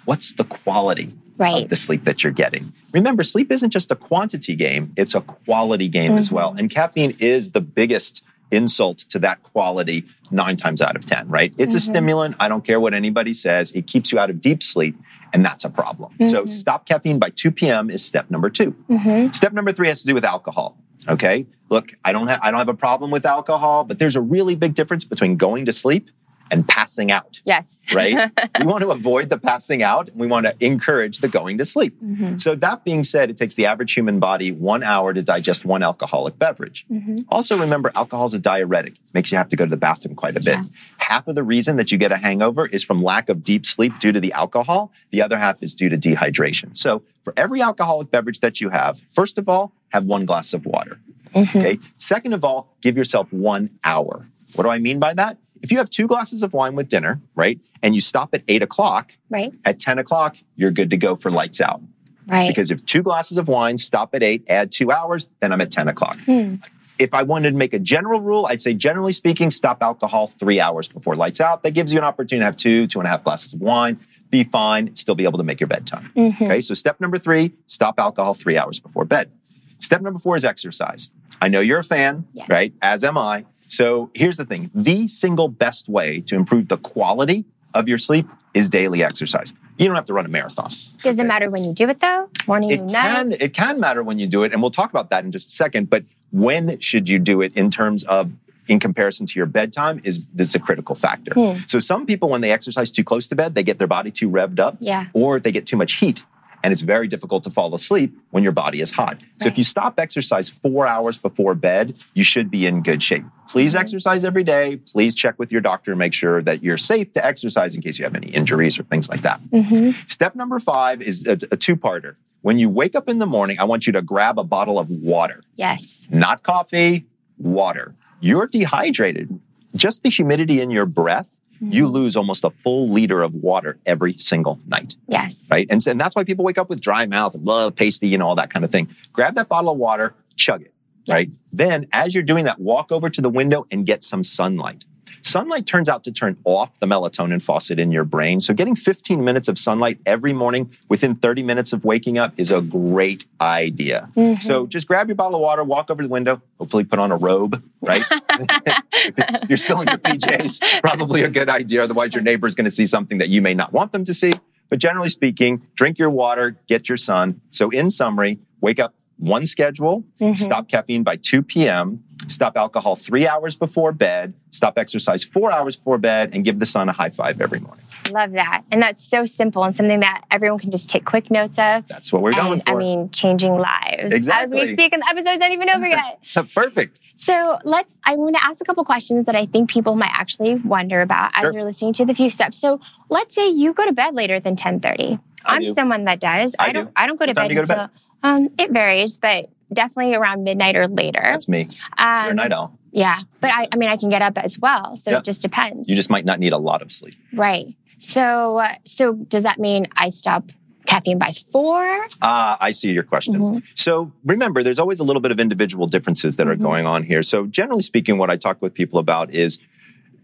what's 0.06 0.34
the 0.34 0.44
quality 0.44 1.14
Right. 1.36 1.64
of 1.64 1.70
the 1.70 1.76
sleep 1.76 2.04
that 2.04 2.24
you're 2.24 2.32
getting? 2.32 2.74
Remember, 2.94 3.24
sleep 3.24 3.52
isn't 3.52 3.72
just 3.72 3.90
a 3.90 3.96
quantity 3.96 4.56
game, 4.56 4.94
it's 4.96 5.16
a 5.16 5.22
quality 5.22 5.90
game 5.90 6.16
as 6.16 6.32
well. 6.32 6.52
Mm-hmm. 6.52 6.60
And 6.60 6.70
caffeine 6.70 7.16
is 7.20 7.52
the 7.52 7.62
biggest 7.62 8.24
insult 8.54 9.00
to 9.00 9.20
that 9.20 9.42
quality 9.44 10.04
nine 10.32 10.58
times 10.58 10.82
out 10.82 10.96
of 10.96 11.06
10, 11.06 11.28
right? 11.28 11.54
It's 11.58 11.74
a 11.74 11.78
mm-hmm. 11.78 11.92
stimulant. 11.92 12.36
I 12.40 12.48
don't 12.48 12.64
care 12.64 12.80
what 12.80 12.94
anybody 12.94 13.34
says. 13.34 13.72
It 13.72 13.88
keeps 13.88 14.12
you 14.12 14.20
out 14.20 14.30
of 14.30 14.42
deep 14.42 14.62
sleep, 14.62 14.96
and 15.34 15.44
that's 15.44 15.66
a 15.66 15.70
problem. 15.70 16.14
So 16.22 16.44
mm-hmm. 16.44 16.48
stop 16.48 16.88
caffeine 16.88 17.20
by 17.20 17.30
2 17.30 17.52
p.m. 17.52 17.90
is 17.90 18.06
step 18.06 18.30
number 18.30 18.50
2 18.50 18.72
mm-hmm. 18.72 19.32
Step 19.32 19.52
number 19.52 19.72
three 19.72 19.88
has 19.88 20.02
to 20.02 20.08
do 20.08 20.14
with 20.14 20.24
alcohol. 20.24 20.78
Okay. 21.10 21.48
Look, 21.70 21.94
I 22.06 22.14
don't 22.14 22.28
have 22.28 22.40
I 22.42 22.52
don't 22.52 22.60
have 22.60 22.70
a 22.70 22.74
problem 22.74 23.12
with 23.12 23.26
alcohol, 23.26 23.84
but 23.84 24.00
there's 24.00 24.16
a 24.16 24.22
really 24.22 24.56
big 24.56 24.74
difference 24.76 25.04
between 25.04 25.36
going 25.36 25.66
to 25.66 25.74
sleep 25.74 26.10
and 26.52 26.68
passing 26.68 27.12
out 27.12 27.34
Yes. 27.46 27.80
right? 27.94 28.32
we 28.60 28.66
want 28.66 28.82
to 28.82 28.92
avoid 28.92 29.30
the 29.30 29.38
passing 29.38 29.84
out 29.84 30.10
and 30.10 30.20
we 30.20 30.28
want 30.28 30.46
to 30.46 30.56
encourage 30.66 31.20
the 31.20 31.28
going 31.28 31.58
to 31.58 31.66
sleep. 31.66 32.00
Mm-hmm. 32.02 32.38
So, 32.38 32.56
that 32.56 32.86
being 32.86 33.04
said, 33.04 33.30
it 33.30 33.38
takes 33.38 33.56
the 33.56 33.66
average 33.66 33.94
human 33.94 34.20
body 34.20 34.52
one 34.52 34.84
hour 34.84 35.14
to 35.14 35.22
digest 35.22 35.66
one 35.66 35.84
alcoholic 35.84 36.40
beverage. 36.40 36.86
Mm-hmm. 36.90 37.18
Also, 37.30 37.58
remember, 37.58 37.92
alcohol 37.96 38.26
is 38.26 38.34
a 38.34 38.40
diuretic, 38.40 38.96
makes 39.14 39.32
you 39.32 39.38
have 39.38 39.50
to 39.50 39.56
go 39.56 39.66
to 39.66 39.70
the 39.70 39.78
bathroom 39.78 40.16
quite 40.16 40.38
a 40.38 40.40
bit. 40.40 40.56
Yeah. 40.56 40.64
Half 40.98 41.28
of 41.28 41.36
the 41.36 41.44
reason 41.44 41.76
that 41.76 41.92
you 41.92 41.98
get 41.98 42.12
a 42.12 42.18
hangover 42.18 42.68
is 42.68 42.84
from 42.84 43.04
lack 43.04 43.28
of 43.28 43.44
deep 43.44 43.66
sleep 43.66 44.00
due 44.00 44.14
to 44.14 44.20
the 44.20 44.32
alcohol, 44.32 44.92
the 45.12 45.22
other 45.22 45.38
half 45.38 45.62
is 45.62 45.76
due 45.76 45.90
to 45.90 45.98
dehydration. 45.98 46.78
So, 46.78 47.04
for 47.22 47.34
every 47.36 47.62
alcoholic 47.62 48.12
beverage 48.12 48.40
that 48.40 48.62
you 48.62 48.70
have, 48.70 49.00
first 49.00 49.38
of 49.38 49.50
all, 49.50 49.74
have 49.90 50.06
one 50.06 50.26
glass 50.26 50.54
of 50.54 50.66
water. 50.66 51.00
Mm-hmm. 51.36 51.58
Okay. 51.58 51.80
Second 51.98 52.34
of 52.34 52.44
all, 52.44 52.76
give 52.82 52.96
yourself 52.96 53.32
one 53.34 53.72
hour. 53.84 54.28
What 54.56 54.64
do 54.64 54.70
I 54.70 54.80
mean 54.80 55.00
by 55.00 55.14
that? 55.16 55.38
If 55.64 55.72
you 55.72 55.78
have 55.80 55.90
two 55.90 56.08
glasses 56.08 56.44
of 56.44 56.54
wine 56.54 56.76
with 56.76 56.90
dinner, 56.90 57.22
right, 57.36 57.60
and 57.82 57.96
you 57.96 58.02
stop 58.02 58.34
at 58.34 58.44
eight 58.48 58.62
o'clock, 58.62 59.14
Right. 59.30 59.54
at 59.66 59.80
10 59.80 59.98
o'clock, 59.98 60.36
you're 60.58 60.72
good 60.72 60.90
to 60.92 60.98
go 60.98 61.16
for 61.16 61.32
lights 61.32 61.62
out. 61.62 61.82
Right. 62.28 62.48
Because 62.50 62.70
if 62.70 62.86
two 62.86 63.02
glasses 63.02 63.38
of 63.38 63.48
wine, 63.48 63.78
stop 63.78 64.14
at 64.14 64.22
eight, 64.24 64.44
add 64.50 64.72
two 64.72 64.92
hours, 64.92 65.30
then 65.40 65.52
I'm 65.54 65.62
at 65.62 65.72
10 65.72 65.88
o'clock. 65.88 66.20
Hmm. 66.26 66.56
If 67.00 67.14
I 67.14 67.24
wanted 67.24 67.52
to 67.52 67.58
make 67.58 67.74
a 67.74 67.80
general 67.80 68.22
rule, 68.22 68.46
I'd 68.46 68.62
say 68.62 68.74
generally 68.74 69.14
speaking, 69.14 69.50
stop 69.52 69.82
alcohol 69.82 70.28
three 70.28 70.60
hours 70.60 70.88
before 70.88 71.16
lights 71.16 71.42
out. 71.42 71.64
That 71.64 71.72
gives 71.72 71.92
you 71.92 71.98
an 72.00 72.06
opportunity 72.06 72.42
to 72.42 72.46
have 72.46 72.56
two, 72.58 72.86
two 72.88 73.00
and 73.00 73.08
a 73.08 73.10
half 73.10 73.24
glasses 73.24 73.54
of 73.54 73.62
wine, 73.62 74.00
be 74.30 74.44
fine, 74.44 74.96
still 74.96 75.16
be 75.16 75.24
able 75.24 75.38
to 75.40 75.44
make 75.44 75.60
your 75.60 75.68
bedtime. 75.68 76.12
Mhm. 76.16 76.36
Okay, 76.42 76.62
so 76.62 76.74
step 76.74 77.00
number 77.02 77.18
three, 77.18 77.54
stop 77.68 78.00
alcohol 78.00 78.34
three 78.34 78.58
hours 78.58 78.80
before 78.80 79.06
bed. 79.06 79.32
Step 79.80 80.02
number 80.02 80.20
four 80.20 80.36
is 80.36 80.46
exercise. 80.46 81.10
I 81.42 81.48
know 81.50 81.60
you're 81.62 81.80
a 81.80 81.84
fan, 81.84 82.26
Yes. 82.34 82.48
right? 82.50 82.74
As 82.82 83.04
am 83.04 83.18
I. 83.18 83.46
So 83.74 84.12
here's 84.14 84.38
the 84.38 84.46
thing 84.46 84.70
the 84.76 85.08
single 85.08 85.48
best 85.48 85.90
way 85.90 86.22
to 86.22 86.36
improve 86.36 86.68
the 86.68 86.78
quality 86.78 87.46
of 87.74 87.88
your 87.90 87.98
sleep 87.98 88.28
is 88.54 88.70
daily 88.70 89.04
exercise. 89.04 89.54
You 89.80 89.88
don't 89.88 89.96
have 89.96 90.06
to 90.06 90.14
run 90.14 90.26
a 90.26 90.30
marathon. 90.30 90.70
Does 91.02 91.18
it 91.18 91.26
matter 91.26 91.50
when 91.50 91.64
you 91.64 91.74
do 91.74 91.90
it 91.90 92.00
though? 92.00 92.30
Morning 92.48 92.70
It 92.70 92.80
and 92.82 92.92
can 92.92 93.30
night? 93.30 93.42
it 93.42 93.54
can 93.54 93.80
matter 93.80 94.04
when 94.04 94.20
you 94.20 94.28
do 94.28 94.44
it, 94.44 94.54
and 94.54 94.62
we'll 94.62 94.70
talk 94.70 94.92
about 94.92 95.10
that 95.10 95.26
in 95.26 95.32
just 95.32 95.48
a 95.50 95.52
second. 95.52 95.90
But 95.90 96.04
when 96.32 96.80
should 96.80 97.10
you 97.10 97.18
do 97.18 97.42
it 97.42 97.58
in 97.58 97.72
terms 97.72 98.04
of 98.04 98.34
in 98.68 98.80
comparison 98.80 99.26
to 99.26 99.40
your 99.40 99.48
bedtime 99.48 100.00
is 100.04 100.22
is 100.38 100.54
a 100.56 100.60
critical 100.60 100.96
factor. 100.96 101.34
Hmm. 101.34 101.58
So 101.68 101.80
some 101.80 102.06
people, 102.06 102.30
when 102.30 102.42
they 102.42 102.52
exercise 102.52 102.92
too 102.92 103.04
close 103.04 103.28
to 103.30 103.36
bed, 103.36 103.56
they 103.56 103.64
get 103.64 103.78
their 103.80 103.88
body 103.88 104.12
too 104.12 104.30
revved 104.30 104.60
up, 104.60 104.78
Yeah. 104.80 105.08
or 105.14 105.40
they 105.40 105.52
get 105.52 105.66
too 105.66 105.78
much 105.78 105.94
heat. 105.94 106.24
And 106.64 106.72
it's 106.72 106.82
very 106.82 107.10
difficult 107.10 107.44
to 107.44 107.50
fall 107.50 107.76
asleep 107.76 108.16
when 108.30 108.42
your 108.42 108.54
body 108.54 108.80
is 108.80 108.92
hot. 108.94 109.18
So 109.42 109.50
if 109.50 109.58
you 109.58 109.66
stop 109.66 110.00
exercise 110.00 110.48
four 110.48 110.88
hours 110.88 111.18
before 111.18 111.56
bed, 111.56 111.94
you 112.14 112.24
should 112.24 112.50
be 112.50 112.66
in 112.66 112.82
good 112.84 113.04
shape. 113.04 113.26
Please 113.54 113.76
exercise 113.76 114.26
every 114.26 114.44
day. 114.44 114.78
Please 114.78 115.14
check 115.14 115.38
with 115.38 115.52
your 115.52 115.62
doctor 115.62 115.92
and 115.92 116.00
make 116.00 116.12
sure 116.12 116.42
that 116.42 116.64
you're 116.64 116.76
safe 116.76 117.14
to 117.14 117.24
exercise 117.24 117.76
in 117.76 117.84
case 117.84 118.00
you 118.00 118.04
have 118.04 118.16
any 118.16 118.30
injuries 118.30 118.80
or 118.80 118.84
things 118.84 119.08
like 119.10 119.22
that. 119.22 119.40
hmm 119.52 119.92
Step 120.08 120.34
number 120.34 120.60
five 120.60 121.04
is 121.04 121.24
a, 121.28 121.34
a 121.34 121.56
two 121.56 121.76
parter. 121.76 122.16
When 122.42 122.58
you 122.58 122.68
wake 122.68 122.96
up 122.96 123.08
in 123.08 123.20
the 123.20 123.28
morning, 123.28 123.60
I 123.60 123.66
want 123.66 123.86
you 123.86 123.94
to 123.94 124.02
grab 124.02 124.40
a 124.40 124.44
bottle 124.44 124.80
of 124.80 124.90
water, 124.90 125.44
Yes. 125.56 126.08
not 126.10 126.42
coffee, 126.42 127.06
water. 127.38 127.94
You're 128.22 128.48
dehydrated. 128.48 129.40
Just 129.76 130.02
the 130.02 130.10
humidity 130.10 130.60
in 130.60 130.72
your 130.72 130.88
breath, 130.88 131.40
you 131.62 131.88
lose 131.88 132.16
almost 132.18 132.44
a 132.44 132.50
full 132.50 132.90
liter 132.90 133.22
of 133.22 133.36
water 133.36 133.78
every 133.86 134.14
single 134.14 134.58
night, 134.66 134.96
Yes. 135.08 135.46
right? 135.52 135.68
And, 135.70 135.86
and 135.86 136.02
that's 136.02 136.16
why 136.16 136.24
people 136.24 136.44
wake 136.44 136.58
up 136.58 136.70
with 136.70 136.82
dry 136.82 137.06
mouth 137.06 137.36
and 137.36 137.46
blah, 137.46 137.70
pasty 137.70 138.16
and 138.16 138.24
all 138.24 138.34
that 138.36 138.50
kind 138.52 138.66
of 138.66 138.72
thing. 138.72 138.90
Grab 139.14 139.36
that 139.36 139.48
bottle 139.48 139.72
of 139.74 139.78
water, 139.78 140.16
chug 140.36 140.64
it, 140.64 140.73
right? 141.08 141.28
Yes. 141.28 141.44
Then, 141.52 141.86
as 141.92 142.14
you're 142.14 142.24
doing 142.24 142.46
that, 142.46 142.60
walk 142.60 142.92
over 142.92 143.10
to 143.10 143.22
the 143.22 143.30
window 143.30 143.66
and 143.72 143.86
get 143.86 144.04
some 144.04 144.24
sunlight. 144.24 144.86
Sunlight 145.26 145.66
turns 145.66 145.88
out 145.88 146.04
to 146.04 146.12
turn 146.12 146.38
off 146.44 146.78
the 146.80 146.86
melatonin 146.86 147.42
faucet 147.42 147.80
in 147.80 147.94
your 147.94 148.04
brain. 148.04 148.42
So 148.42 148.54
getting 148.54 148.76
15 148.76 149.24
minutes 149.24 149.48
of 149.48 149.58
sunlight 149.58 150.00
every 150.06 150.34
morning 150.34 150.70
within 150.90 151.16
30 151.16 151.44
minutes 151.44 151.72
of 151.72 151.86
waking 151.86 152.18
up 152.18 152.34
is 152.38 152.52
a 152.52 152.62
great 152.62 153.26
idea. 153.40 154.10
Mm-hmm. 154.18 154.42
So 154.42 154.68
just 154.68 154.86
grab 154.86 155.08
your 155.08 155.16
bottle 155.16 155.36
of 155.36 155.42
water, 155.42 155.64
walk 155.64 155.90
over 155.90 156.04
to 156.04 156.08
the 156.10 156.12
window, 156.12 156.42
hopefully 156.60 156.84
put 156.84 157.00
on 157.00 157.14
a 157.14 157.16
robe, 157.16 157.64
right? 157.82 158.04
if 158.12 159.50
you're 159.50 159.56
still 159.56 159.80
in 159.80 159.88
your 159.88 159.98
PJs, 159.98 160.82
probably 160.82 161.24
a 161.24 161.30
good 161.30 161.50
idea. 161.50 161.84
Otherwise, 161.84 162.14
your 162.14 162.24
neighbor's 162.24 162.54
going 162.54 162.66
to 162.66 162.72
see 162.72 162.86
something 162.86 163.18
that 163.20 163.30
you 163.30 163.42
may 163.42 163.54
not 163.54 163.72
want 163.72 163.94
them 163.94 164.04
to 164.04 164.14
see. 164.14 164.34
But 164.70 164.80
generally 164.80 165.10
speaking, 165.10 165.66
drink 165.76 166.00
your 166.00 166.10
water, 166.10 166.60
get 166.68 166.90
your 166.90 166.98
sun. 166.98 167.40
So 167.50 167.70
in 167.70 167.92
summary, 167.92 168.40
wake 168.60 168.80
up 168.80 168.94
one 169.18 169.46
schedule, 169.46 170.04
mm-hmm. 170.20 170.34
stop 170.34 170.68
caffeine 170.68 171.04
by 171.04 171.16
2 171.16 171.44
p.m., 171.44 172.04
stop 172.28 172.58
alcohol 172.58 172.96
three 172.96 173.28
hours 173.28 173.56
before 173.56 173.92
bed, 173.92 174.34
stop 174.52 174.78
exercise 174.78 175.24
four 175.24 175.52
hours 175.52 175.76
before 175.76 175.98
bed, 175.98 176.32
and 176.34 176.44
give 176.44 176.60
the 176.60 176.66
sun 176.66 176.90
a 176.90 176.94
high 176.94 177.10
five 177.10 177.40
every 177.42 177.60
morning. 177.60 177.84
Love 178.12 178.32
that. 178.34 178.64
And 178.72 178.82
that's 178.82 179.04
so 179.04 179.26
simple 179.26 179.64
and 179.64 179.76
something 179.76 180.02
that 180.02 180.24
everyone 180.30 180.60
can 180.60 180.72
just 180.72 180.90
take 180.90 181.06
quick 181.06 181.32
notes 181.32 181.58
of. 181.58 181.88
That's 181.88 182.12
what 182.12 182.22
we're 182.22 182.32
and, 182.32 182.42
going 182.42 182.60
for. 182.62 182.72
I 182.72 182.76
mean, 182.76 183.10
changing 183.12 183.58
lives. 183.58 184.14
Exactly. 184.14 184.60
As 184.60 184.68
we 184.68 184.74
speak, 184.74 184.94
and 184.94 185.02
the 185.02 185.08
episode's 185.08 185.40
not 185.40 185.52
even 185.52 185.70
over 185.70 185.88
yet. 185.88 186.20
Perfect. 186.56 187.00
So 187.16 187.60
let's, 187.64 187.98
I 188.06 188.16
want 188.16 188.36
to 188.36 188.44
ask 188.44 188.62
a 188.62 188.66
couple 188.66 188.84
questions 188.84 189.26
that 189.26 189.36
I 189.36 189.46
think 189.46 189.70
people 189.70 189.96
might 189.96 190.12
actually 190.14 190.56
wonder 190.56 191.02
about 191.02 191.36
sure. 191.36 191.48
as 191.48 191.54
you're 191.54 191.64
listening 191.64 191.94
to 191.94 192.06
the 192.06 192.14
few 192.14 192.30
steps. 192.30 192.58
So 192.58 192.80
let's 193.10 193.34
say 193.34 193.50
you 193.50 193.74
go 193.74 193.86
to 193.86 193.94
bed 193.94 194.16
later 194.16 194.40
than 194.40 194.52
1030. 194.52 195.20
I'm 195.46 195.62
do. 195.62 195.74
someone 195.74 196.06
that 196.06 196.20
does. 196.20 196.56
I, 196.58 196.70
I 196.70 196.72
don't 196.72 196.86
do. 196.86 196.92
I 196.96 197.08
don't 197.08 197.20
go 197.20 197.26
to 197.26 197.34
bed 197.34 197.52
until 197.52 197.66
bed? 197.68 197.90
Um, 198.24 198.50
it 198.58 198.72
varies, 198.72 199.18
but 199.18 199.50
definitely 199.72 200.16
around 200.16 200.44
midnight 200.44 200.76
or 200.76 200.88
later. 200.88 201.22
That's 201.22 201.48
me. 201.48 201.68
Um, 201.98 202.24
You're 202.24 202.32
a 202.32 202.34
night 202.34 202.52
owl. 202.52 202.80
Yeah, 202.92 203.22
but 203.42 203.52
I, 203.52 203.68
I 203.72 203.76
mean, 203.76 203.90
I 203.90 203.98
can 203.98 204.10
get 204.10 204.22
up 204.22 204.38
as 204.38 204.58
well, 204.60 204.98
so 204.98 205.18
it 205.18 205.24
just 205.24 205.42
depends. 205.42 205.90
You 205.90 205.96
just 205.96 206.12
might 206.12 206.26
not 206.26 206.40
need 206.40 206.54
a 206.54 206.60
lot 206.60 206.82
of 206.82 206.92
sleep. 206.92 207.16
Right. 207.34 207.76
So, 207.98 208.58
uh, 208.60 208.76
so 208.86 209.14
does 209.14 209.44
that 209.44 209.60
mean 209.60 209.88
I 209.98 210.10
stop 210.10 210.52
caffeine 210.86 211.18
by 211.18 211.34
four? 211.52 212.06
Ah, 212.22 212.58
I 212.60 212.72
see 212.72 212.92
your 212.92 213.04
question. 213.04 213.36
Mm-hmm. 213.36 213.60
So 213.74 214.12
remember, 214.26 214.62
there's 214.62 214.80
always 214.80 215.00
a 215.00 215.04
little 215.04 215.22
bit 215.22 215.32
of 215.32 215.40
individual 215.40 215.88
differences 215.88 216.38
that 216.38 216.44
mm-hmm. 216.44 216.52
are 216.52 216.56
going 216.56 216.86
on 216.86 217.04
here. 217.04 217.24
So 217.24 217.48
generally 217.48 217.82
speaking, 217.82 218.18
what 218.18 218.30
I 218.30 218.36
talk 218.36 218.62
with 218.62 218.74
people 218.74 219.00
about 219.00 219.32
is 219.32 219.60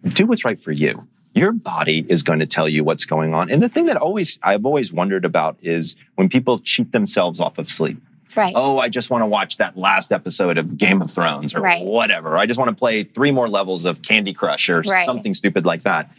do 0.09 0.25
what's 0.25 0.45
right 0.45 0.59
for 0.59 0.71
you. 0.71 1.07
Your 1.33 1.51
body 1.51 2.05
is 2.09 2.23
going 2.23 2.39
to 2.39 2.45
tell 2.45 2.67
you 2.67 2.83
what's 2.83 3.05
going 3.05 3.33
on. 3.33 3.49
And 3.49 3.61
the 3.61 3.69
thing 3.69 3.85
that 3.85 3.97
always 3.97 4.39
I've 4.43 4.65
always 4.65 4.91
wondered 4.91 5.25
about 5.25 5.57
is 5.61 5.95
when 6.15 6.29
people 6.29 6.59
cheat 6.59 6.91
themselves 6.91 7.39
off 7.39 7.57
of 7.57 7.69
sleep. 7.69 8.01
Right. 8.35 8.53
Oh, 8.55 8.77
I 8.77 8.89
just 8.89 9.09
want 9.09 9.23
to 9.23 9.25
watch 9.25 9.57
that 9.57 9.75
last 9.75 10.11
episode 10.11 10.59
of 10.59 10.77
Game 10.77 11.01
of 11.01 11.11
Thrones 11.11 11.55
or 11.55 11.61
right. 11.61 11.83
whatever. 11.83 12.37
I 12.37 12.45
just 12.45 12.59
want 12.59 12.69
to 12.69 12.75
play 12.75 13.01
three 13.01 13.31
more 13.31 13.47
levels 13.47 13.85
of 13.85 14.03
Candy 14.03 14.33
Crush 14.33 14.69
or 14.69 14.81
right. 14.81 15.05
something 15.05 15.33
stupid 15.33 15.65
like 15.65 15.83
that 15.83 16.11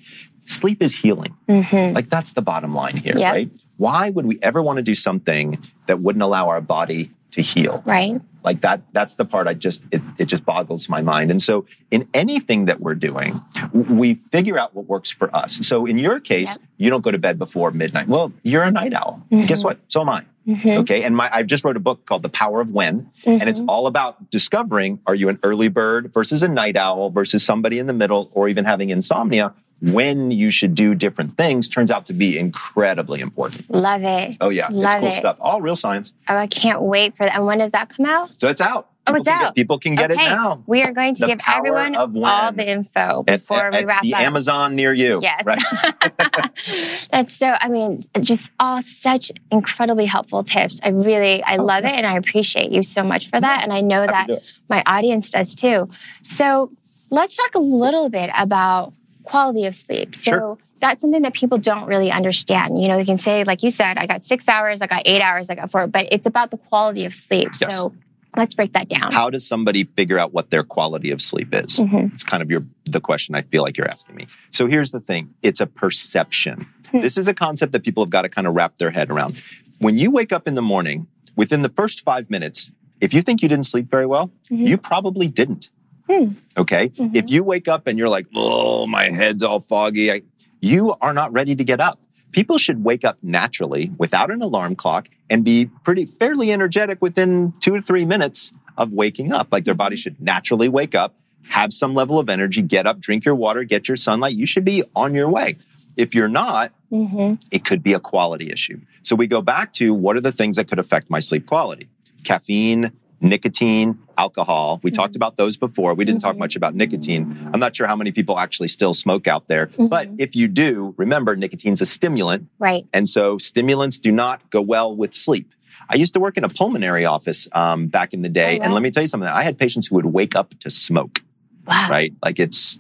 sleep 0.51 0.83
is 0.83 0.95
healing. 0.95 1.37
Mm-hmm. 1.49 1.95
Like 1.95 2.09
that's 2.09 2.33
the 2.33 2.43
bottom 2.43 2.75
line 2.75 2.97
here, 2.97 3.17
yep. 3.17 3.33
right? 3.33 3.51
Why 3.77 4.11
would 4.11 4.27
we 4.27 4.39
ever 4.43 4.61
want 4.61 4.77
to 4.77 4.83
do 4.83 4.95
something 4.95 5.59
that 5.87 6.01
wouldn't 6.01 6.23
allow 6.23 6.49
our 6.49 6.61
body 6.61 7.11
to 7.33 7.41
heal? 7.41 7.83
Right. 7.85 8.21
Like 8.43 8.61
that, 8.63 8.83
that's 8.93 9.15
the 9.15 9.25
part 9.25 9.47
I 9.47 9.55
just, 9.55 9.85
it, 9.91 10.01
it 10.19 10.25
just 10.25 10.45
boggles 10.45 10.89
my 10.89 11.03
mind. 11.03 11.31
And 11.31 11.43
so 11.43 11.67
in 11.91 12.09
anything 12.15 12.65
that 12.67 12.81
we're 12.81 12.95
doing, 12.95 13.43
we 13.73 14.15
figure 14.15 14.59
out 14.59 14.75
what 14.75 14.87
works 14.87 15.11
for 15.11 15.35
us. 15.35 15.67
So 15.67 15.85
in 15.85 15.99
your 15.99 16.21
case, 16.21 16.59
yep. 16.59 16.69
you 16.79 16.91
don't 16.91 17.03
go 17.03 17.11
to 17.11 17.19
bed 17.19 17.39
before 17.39 17.71
midnight. 17.71 18.09
Well, 18.09 18.33
you're 18.43 18.63
a 18.63 18.71
night 18.71 18.95
owl. 18.95 19.23
Mm-hmm. 19.31 19.47
Guess 19.47 19.63
what? 19.63 19.79
So 19.89 20.01
am 20.01 20.09
I. 20.09 20.25
Mm-hmm. 20.47 20.71
Okay. 20.81 21.03
And 21.03 21.15
my, 21.15 21.29
I 21.33 21.43
just 21.43 21.65
wrote 21.65 21.77
a 21.77 21.81
book 21.81 22.07
called 22.07 22.23
The 22.23 22.31
Power 22.31 22.61
of 22.61 22.71
When, 22.71 23.03
mm-hmm. 23.03 23.31
and 23.41 23.49
it's 23.49 23.61
mm-hmm. 23.61 23.69
all 23.69 23.87
about 23.87 24.31
discovering 24.31 25.01
are 25.07 25.15
you 25.15 25.29
an 25.29 25.39
early 25.43 25.69
bird 25.69 26.13
versus 26.13 26.43
a 26.43 26.49
night 26.49 26.77
owl 26.77 27.11
versus 27.11 27.45
somebody 27.45 27.79
in 27.79 27.87
the 27.87 27.93
middle 27.93 28.31
or 28.33 28.49
even 28.49 28.65
having 28.65 28.91
insomnia 28.91 29.55
when 29.81 30.31
you 30.31 30.51
should 30.51 30.75
do 30.75 30.95
different 30.95 31.33
things 31.33 31.69
turns 31.69 31.91
out 31.91 32.07
to 32.07 32.13
be 32.13 32.39
incredibly 32.39 33.21
important. 33.21 33.71
Love 33.71 34.03
it. 34.03 34.37
Oh 34.41 34.51
yeah, 34.51 34.69
Love 34.71 34.93
it's 34.93 35.01
cool 35.01 35.09
it. 35.09 35.13
stuff. 35.13 35.37
All 35.41 35.61
real 35.61 35.77
science. 35.77 36.13
Oh, 36.29 36.37
I 36.37 36.47
can't 36.47 36.83
wait 36.83 37.15
for 37.15 37.25
that. 37.25 37.35
And 37.35 37.47
when 37.47 37.59
does 37.59 37.73
that 37.73 37.91
come 37.91 38.07
out? 38.07 38.39
So 38.41 38.49
it's 38.49 38.61
out. 38.61 38.89
Oh, 39.07 39.15
it's 39.15 39.27
out. 39.27 39.41
Get, 39.41 39.55
people 39.55 39.79
can 39.79 39.95
get 39.95 40.11
okay. 40.11 40.27
it 40.27 40.29
now. 40.29 40.63
We 40.67 40.83
are 40.83 40.93
going 40.93 41.15
to 41.17 41.21
the 41.21 41.27
give 41.29 41.41
everyone 41.49 41.97
all 41.97 42.53
the 42.53 42.69
info 42.69 43.23
before 43.23 43.59
at, 43.59 43.75
at, 43.75 43.81
we 43.81 43.87
wrap 43.87 44.03
the 44.03 44.15
up. 44.15 44.21
Amazon 44.21 44.77
near 44.77 44.93
you. 44.93 45.21
Yes. 45.23 45.45
Right. 45.45 45.63
That's 47.11 47.35
so, 47.35 47.57
I 47.61 47.69
mean, 47.69 48.01
just 48.21 48.53
all 48.61 48.83
such 48.83 49.33
incredibly 49.51 50.05
helpful 50.07 50.45
tips. 50.45 50.81
I 50.85 50.91
really, 50.91 51.43
I 51.43 51.55
okay. 51.55 51.63
love 51.63 51.85
it 51.85 51.93
and 51.93 52.07
I 52.07 52.17
appreciate 52.17 52.71
you 52.73 52.83
so 52.83 53.03
much 53.03 53.31
for 53.31 53.41
that. 53.41 53.63
And 53.63 53.73
I 53.73 53.81
know 53.81 54.03
Happy 54.03 54.35
that 54.35 54.43
my 54.69 54.83
audience 54.87 55.31
does 55.31 55.55
too. 55.55 55.89
So 56.23 56.71
let's 57.09 57.37
talk 57.37 57.55
a 57.55 57.61
little 57.61 58.11
bit 58.11 58.31
about 58.37 58.93
quality 59.31 59.65
of 59.65 59.77
sleep. 59.77 60.17
So 60.17 60.31
sure. 60.31 60.59
that's 60.81 61.01
something 61.01 61.23
that 61.23 61.35
people 61.35 61.59
don't 61.59 61.87
really 61.87 62.11
understand. 62.11 62.83
You 62.83 62.89
know, 62.89 62.97
they 62.97 63.05
can 63.05 63.19
say, 63.19 63.45
like 63.45 63.63
you 63.63 63.71
said, 63.71 63.97
I 63.97 64.07
got 64.07 64.25
six 64.25 64.49
hours, 64.49 64.83
I 64.83 64.87
got 64.87 65.03
eight 65.07 65.23
hours, 65.23 65.51
I 65.51 65.55
got 65.55 65.71
four, 65.71 65.87
but 65.87 66.09
it's 66.11 66.27
about 66.27 66.51
the 66.51 66.59
quality 66.59 67.05
of 67.05 67.15
sleep. 67.15 67.51
Yes. 67.61 67.79
So 67.79 67.95
let's 68.37 68.55
break 68.55 68.73
that 68.73 68.89
down. 68.89 69.13
How 69.13 69.31
does 69.31 69.47
somebody 69.47 69.85
figure 69.85 70.19
out 70.19 70.33
what 70.33 70.51
their 70.51 70.65
quality 70.65 71.13
of 71.13 71.23
sleep 71.23 71.55
is? 71.55 71.79
Mm-hmm. 71.79 72.09
It's 72.13 72.25
kind 72.25 72.43
of 72.43 72.51
your 72.51 72.65
the 72.85 73.01
question 73.01 73.37
I 73.37 73.43
feel 73.43 73.63
like 73.63 73.77
you're 73.77 73.87
asking 73.87 74.17
me. 74.17 74.27
So 74.51 74.67
here's 74.67 74.91
the 74.91 75.01
thing: 75.01 75.33
it's 75.43 75.61
a 75.61 75.67
perception. 75.67 76.67
Mm-hmm. 76.83 77.01
This 77.01 77.17
is 77.17 77.29
a 77.29 77.35
concept 77.35 77.73
that 77.73 77.85
people 77.85 78.03
have 78.03 78.11
got 78.11 78.23
to 78.23 78.29
kind 78.29 78.49
of 78.49 78.55
wrap 78.55 78.77
their 78.77 78.91
head 78.91 79.11
around. 79.11 79.41
When 79.79 79.97
you 79.97 80.11
wake 80.11 80.33
up 80.33 80.49
in 80.49 80.57
the 80.57 80.63
morning, 80.63 81.07
within 81.37 81.63
the 81.63 81.69
first 81.69 82.05
five 82.05 82.29
minutes, 82.31 82.73
if 83.01 83.15
you 83.15 83.23
think 83.23 83.43
you 83.43 83.49
didn't 83.49 83.67
sleep 83.67 83.89
very 83.91 84.07
well, 84.07 84.33
mm-hmm. 84.51 84.67
you 84.67 84.77
probably 84.77 85.29
didn't. 85.29 85.71
Hmm. 86.11 86.33
Okay. 86.57 86.89
Mm-hmm. 86.89 87.15
If 87.15 87.31
you 87.31 87.45
wake 87.45 87.69
up 87.69 87.87
and 87.87 87.97
you're 87.97 88.09
like, 88.09 88.27
oh, 88.35 88.87
my 88.89 89.05
head's 89.05 89.45
all 89.45 89.61
foggy, 89.61 90.11
I, 90.11 90.23
you 90.61 90.97
are 91.01 91.15
not 91.15 91.33
ready 91.33 91.55
to 91.55 91.63
get 91.63 91.81
up. 91.81 92.01
People 92.33 92.59
should 92.59 92.83
wake 92.83 93.05
up 93.05 93.19
naturally 93.23 93.93
without 93.97 94.31
an 94.31 94.43
alarm 94.43 94.75
clock 94.75 95.09
and 95.29 95.45
be 95.45 95.71
pretty 95.85 96.07
fairly 96.07 96.51
energetic 96.51 97.01
within 97.01 97.53
two 97.61 97.77
to 97.77 97.81
three 97.83 98.05
minutes 98.05 98.53
of 98.77 98.93
waking 98.93 99.33
up. 99.33 99.49
Like 99.53 99.65
their 99.65 99.75
body 99.75 99.95
should 99.95 100.21
naturally 100.21 100.69
wake 100.69 100.97
up, 100.97 101.15
have 101.49 101.73
some 101.73 101.95
level 101.95 102.19
of 102.19 102.29
energy, 102.29 102.63
get 102.63 102.89
up, 102.89 102.99
drink 102.99 103.25
your 103.25 103.37
water, 103.37 103.63
get 103.63 103.87
your 103.87 103.97
sunlight. 103.97 104.35
You 104.35 104.47
should 104.47 104.65
be 104.65 104.83
on 104.97 105.15
your 105.15 105.29
way. 105.29 105.59
If 105.97 106.15
you're 106.15 106.29
not, 106.29 106.73
mm-hmm. 106.91 107.35
it 107.53 107.65
could 107.65 107.85
be 107.85 107.93
a 107.93 108.01
quality 108.01 108.51
issue. 108.51 108.81
So 109.03 109.15
we 109.15 109.29
go 109.29 109.43
back 109.43 109.73
to 109.75 109.95
what 109.95 110.17
are 110.17 110.21
the 110.21 110.33
things 110.33 110.57
that 110.57 110.69
could 110.69 110.79
affect 110.81 111.09
my 111.09 111.21
sleep 111.21 111.47
quality? 111.47 111.89
Caffeine, 112.25 112.93
nicotine, 113.21 113.99
alcohol. 114.17 114.81
We 114.83 114.91
mm-hmm. 114.91 114.97
talked 114.97 115.17
about 115.17 115.37
those 115.37 115.57
before. 115.57 115.95
We 115.95 116.05
didn't 116.05 116.21
mm-hmm. 116.21 116.29
talk 116.29 116.39
much 116.39 116.57
about 116.57 116.75
nicotine. 116.75 117.37
I'm 117.53 117.61
not 117.61 117.77
sure 117.77 117.87
how 117.87 117.97
many 117.97 118.13
people 118.13 118.39
actually 118.39 118.69
still 118.69 118.95
smoke 118.95 119.29
out 119.29 119.49
there, 119.49 119.67
mm-hmm. 119.69 119.87
but 119.87 120.09
if 120.19 120.35
you 120.35 120.49
do, 120.49 120.95
remember 120.97 121.37
nicotine's 121.37 121.83
a 121.83 121.87
stimulant. 121.87 122.49
Right. 122.59 122.87
And 122.93 123.09
so 123.09 123.39
stimulants 123.39 123.99
do 123.99 124.13
not 124.13 124.49
go 124.51 124.61
well 124.61 124.95
with 124.95 125.15
sleep. 125.15 125.55
I 125.89 125.97
used 125.97 126.15
to 126.15 126.21
work 126.21 126.37
in 126.37 126.45
a 126.45 126.49
pulmonary 126.49 127.05
office 127.05 127.49
um, 127.53 127.89
back 127.89 128.13
in 128.15 128.23
the 128.23 128.29
day, 128.29 128.57
oh, 128.57 128.59
wow. 128.59 128.65
and 128.65 128.75
let 128.75 128.83
me 128.83 128.91
tell 128.91 129.03
you 129.03 129.09
something. 129.09 129.29
I 129.29 129.43
had 129.43 129.59
patients 129.59 129.89
who 129.89 129.97
would 129.97 130.07
wake 130.07 130.37
up 130.37 130.55
to 130.61 130.71
smoke. 130.71 131.23
Wow. 131.67 131.89
Right? 131.91 132.15
Like 132.23 132.39
it's 132.39 132.79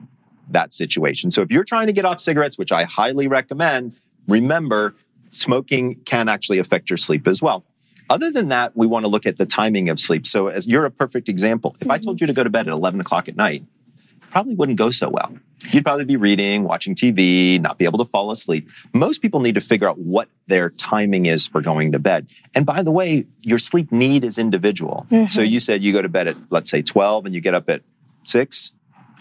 that 0.48 0.72
situation. 0.72 1.31
So 1.31 1.42
if 1.42 1.50
you're 1.50 1.64
trying 1.64 1.87
to 1.87 1.92
get 1.92 2.05
off 2.05 2.20
cigarettes, 2.20 2.59
which 2.59 2.72
I 2.72 2.85
highly 2.85 3.29
recommend, 3.29 3.92
remember 4.26 4.94
smoking 5.31 5.94
can 6.05 6.29
actually 6.29 6.59
affect 6.59 6.90
your 6.90 6.96
sleep 6.96 7.26
as 7.29 7.40
well. 7.40 7.64
Other 8.11 8.31
than 8.31 8.49
that, 8.49 8.77
we 8.77 8.87
want 8.87 9.05
to 9.05 9.11
look 9.11 9.25
at 9.25 9.37
the 9.37 9.46
timing 9.46 9.88
of 9.88 10.01
sleep. 10.01 10.27
So, 10.27 10.49
as 10.49 10.66
you're 10.66 10.85
a 10.85 10.90
perfect 10.90 11.29
example, 11.29 11.75
if 11.77 11.83
mm-hmm. 11.83 11.92
I 11.92 11.99
told 11.99 12.20
you 12.20 12.27
to 12.27 12.33
go 12.33 12.44
to 12.44 12.51
bed 12.51 12.66
at 12.66 12.73
11 12.73 13.01
o'clock 13.01 13.29
at 13.29 13.37
night, 13.37 13.64
probably 14.31 14.55
wouldn't 14.55 14.79
go 14.79 14.90
so 14.90 15.09
well. 15.09 15.33
You'd 15.73 15.85
probably 15.85 16.07
be 16.07 16.16
reading, 16.16 16.64
watching 16.64 16.94
TV, 16.94 17.61
not 17.61 17.79
be 17.79 17.85
able 17.85 17.99
to 17.99 18.05
fall 18.05 18.31
asleep. 18.31 18.68
Most 18.92 19.20
people 19.20 19.40
need 19.40 19.55
to 19.55 19.61
figure 19.61 19.88
out 19.88 19.99
what 19.99 20.29
their 20.46 20.70
timing 20.70 21.27
is 21.27 21.46
for 21.46 21.61
going 21.61 21.92
to 21.92 21.99
bed. 21.99 22.29
And 22.55 22.64
by 22.66 22.83
the 22.83 22.90
way, 22.90 23.27
your 23.42 23.59
sleep 23.59 23.92
need 23.92 24.25
is 24.25 24.38
individual. 24.38 25.07
Mm-hmm. 25.11 25.27
So 25.27 25.42
you 25.42 25.61
said 25.61 25.83
you 25.83 25.92
go 25.92 26.03
to 26.03 26.09
bed 26.09 26.29
at, 26.29 26.37
let's 26.51 26.70
say, 26.70 26.83
12 26.83 27.27
and 27.27 27.35
you 27.35 27.40
get 27.40 27.55
up 27.55 27.68
at 27.68 27.83
6 28.25 28.73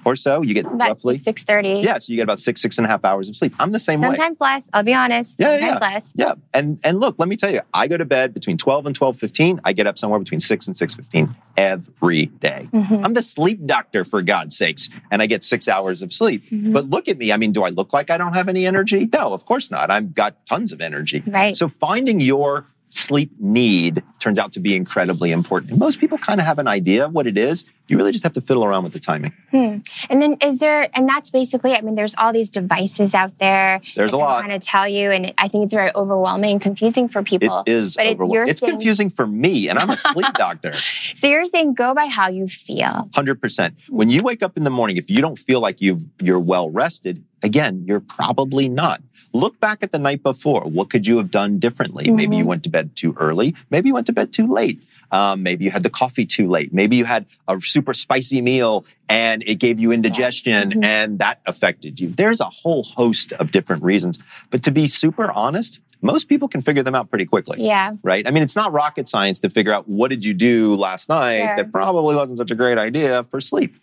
or 0.05 0.15
so. 0.15 0.41
You 0.41 0.53
get 0.53 0.65
about 0.65 0.89
roughly 0.89 1.19
six 1.19 1.43
thirty. 1.43 1.81
Yeah, 1.81 1.97
so 1.97 2.11
you 2.11 2.17
get 2.17 2.23
about 2.23 2.39
six 2.39 2.61
six 2.61 2.77
and 2.77 2.85
a 2.85 2.89
half 2.89 3.03
hours 3.05 3.29
of 3.29 3.35
sleep. 3.35 3.53
I'm 3.59 3.71
the 3.71 3.79
same 3.79 3.99
Sometimes 3.99 4.11
way. 4.11 4.17
Sometimes 4.17 4.41
less. 4.41 4.69
I'll 4.73 4.83
be 4.83 4.93
honest. 4.93 5.35
Yeah, 5.39 5.57
Sometimes 5.57 5.79
yeah, 5.81 5.87
less. 5.87 6.13
yeah. 6.15 6.33
And 6.53 6.79
and 6.83 6.99
look, 6.99 7.15
let 7.17 7.29
me 7.29 7.35
tell 7.35 7.51
you, 7.51 7.61
I 7.73 7.87
go 7.87 7.97
to 7.97 8.05
bed 8.05 8.33
between 8.33 8.57
twelve 8.57 8.85
and 8.85 8.95
twelve 8.95 9.17
fifteen. 9.17 9.59
I 9.65 9.73
get 9.73 9.87
up 9.87 9.97
somewhere 9.97 10.19
between 10.19 10.39
six 10.39 10.67
and 10.67 10.75
six 10.75 10.93
fifteen 10.93 11.35
every 11.57 12.27
day. 12.27 12.67
Mm-hmm. 12.71 13.05
I'm 13.05 13.13
the 13.13 13.21
sleep 13.21 13.65
doctor 13.65 14.03
for 14.03 14.21
God's 14.21 14.57
sakes, 14.57 14.89
and 15.11 15.21
I 15.21 15.25
get 15.25 15.43
six 15.43 15.67
hours 15.67 16.01
of 16.01 16.13
sleep. 16.13 16.43
Mm-hmm. 16.45 16.73
But 16.73 16.85
look 16.89 17.07
at 17.07 17.17
me. 17.17 17.31
I 17.31 17.37
mean, 17.37 17.51
do 17.51 17.63
I 17.63 17.69
look 17.69 17.93
like 17.93 18.09
I 18.09 18.17
don't 18.17 18.33
have 18.33 18.49
any 18.49 18.65
energy? 18.65 19.09
No, 19.11 19.33
of 19.33 19.45
course 19.45 19.71
not. 19.71 19.91
I've 19.91 20.13
got 20.13 20.45
tons 20.45 20.71
of 20.71 20.81
energy. 20.81 21.23
Right. 21.25 21.55
So 21.55 21.67
finding 21.67 22.19
your 22.19 22.65
sleep 22.89 23.31
need 23.39 24.03
turns 24.19 24.37
out 24.37 24.51
to 24.53 24.59
be 24.59 24.75
incredibly 24.75 25.31
important. 25.31 25.71
And 25.71 25.79
most 25.79 25.99
people 25.99 26.17
kind 26.17 26.39
of 26.39 26.45
have 26.45 26.59
an 26.59 26.67
idea 26.67 27.05
of 27.05 27.13
what 27.13 27.27
it 27.27 27.37
is. 27.37 27.65
You 27.87 27.97
really 27.97 28.11
just 28.11 28.23
have 28.23 28.33
to 28.33 28.41
fiddle 28.41 28.63
around 28.63 28.83
with 28.83 28.93
the 28.93 28.99
timing. 28.99 29.33
Hmm. 29.49 29.77
And 30.09 30.21
then 30.21 30.37
is 30.41 30.59
there, 30.59 30.89
and 30.93 31.09
that's 31.09 31.31
basically, 31.31 31.73
I 31.73 31.81
mean, 31.81 31.95
there's 31.95 32.13
all 32.15 32.31
these 32.31 32.49
devices 32.49 33.15
out 33.15 33.37
there. 33.39 33.81
There's 33.95 34.13
a 34.13 34.17
lot. 34.17 34.41
Kind 34.41 34.53
of 34.53 34.61
tell 34.61 34.87
you, 34.87 35.09
and 35.09 35.33
I 35.39 35.47
think 35.47 35.65
it's 35.65 35.73
very 35.73 35.91
overwhelming 35.95 36.51
and 36.51 36.61
confusing 36.61 37.07
for 37.07 37.23
people. 37.23 37.63
It 37.65 37.71
is. 37.71 37.95
But 37.95 38.05
it, 38.05 38.17
you're 38.19 38.43
it's 38.43 38.59
saying, 38.59 38.73
confusing 38.73 39.09
for 39.09 39.25
me, 39.25 39.69
and 39.69 39.79
I'm 39.79 39.89
a 39.89 39.97
sleep 39.97 40.33
doctor. 40.35 40.75
So 41.15 41.27
you're 41.27 41.45
saying 41.45 41.73
go 41.73 41.95
by 41.95 42.05
how 42.05 42.27
you 42.27 42.47
feel. 42.47 43.09
Hundred 43.15 43.41
percent. 43.41 43.79
When 43.89 44.09
you 44.09 44.21
wake 44.21 44.43
up 44.43 44.55
in 44.55 44.65
the 44.65 44.69
morning, 44.69 44.97
if 44.97 45.09
you 45.09 45.21
don't 45.21 45.39
feel 45.39 45.59
like 45.59 45.81
you've 45.81 46.03
you're 46.21 46.39
well 46.39 46.69
rested, 46.69 47.23
again, 47.41 47.85
you're 47.87 48.01
probably 48.01 48.69
not. 48.69 49.01
Look 49.33 49.59
back 49.59 49.83
at 49.83 49.91
the 49.91 49.99
night 49.99 50.23
before. 50.23 50.61
What 50.61 50.89
could 50.89 51.05
you 51.05 51.17
have 51.17 51.29
done 51.29 51.59
differently? 51.59 52.09
Maybe 52.09 52.35
you 52.37 52.45
went 52.45 52.63
to 52.63 52.69
bed 52.69 52.95
too 52.95 53.13
early. 53.19 53.55
Maybe 53.69 53.89
you 53.89 53.93
went 53.93 54.07
to 54.07 54.13
bed 54.13 54.33
too 54.33 54.51
late. 54.51 54.81
Um, 55.11 55.43
maybe 55.43 55.65
you 55.65 55.71
had 55.71 55.83
the 55.83 55.89
coffee 55.89 56.25
too 56.25 56.47
late. 56.47 56.73
Maybe 56.73 56.95
you 56.95 57.05
had 57.05 57.25
a 57.47 57.59
super 57.61 57.93
spicy 57.93 58.41
meal 58.41 58.85
and 59.07 59.43
it 59.43 59.55
gave 59.55 59.79
you 59.79 59.91
indigestion 59.91 60.83
and 60.83 61.19
that 61.19 61.41
affected 61.45 61.99
you. 61.99 62.09
There's 62.09 62.39
a 62.39 62.45
whole 62.49 62.83
host 62.83 63.31
of 63.33 63.51
different 63.51 63.83
reasons. 63.83 64.19
But 64.49 64.63
to 64.63 64.71
be 64.71 64.87
super 64.87 65.31
honest, 65.31 65.79
most 66.01 66.25
people 66.29 66.47
can 66.47 66.61
figure 66.61 66.81
them 66.83 66.95
out 66.95 67.09
pretty 67.09 67.25
quickly 67.25 67.61
Yeah. 67.61 67.93
right? 68.03 68.27
I 68.27 68.31
mean, 68.31 68.41
it's 68.43 68.55
not 68.55 68.71
rocket 68.71 69.07
science 69.09 69.39
to 69.41 69.49
figure 69.49 69.73
out 69.73 69.87
what 69.89 70.09
did 70.09 70.23
you 70.23 70.33
do 70.33 70.75
last 70.75 71.09
night 71.09 71.39
Sure. 71.45 71.55
that 71.57 71.71
probably 71.71 72.15
wasn't 72.15 72.37
such 72.37 72.51
a 72.51 72.55
great 72.55 72.77
idea 72.77 73.25
for 73.29 73.41
sleep. 73.41 73.75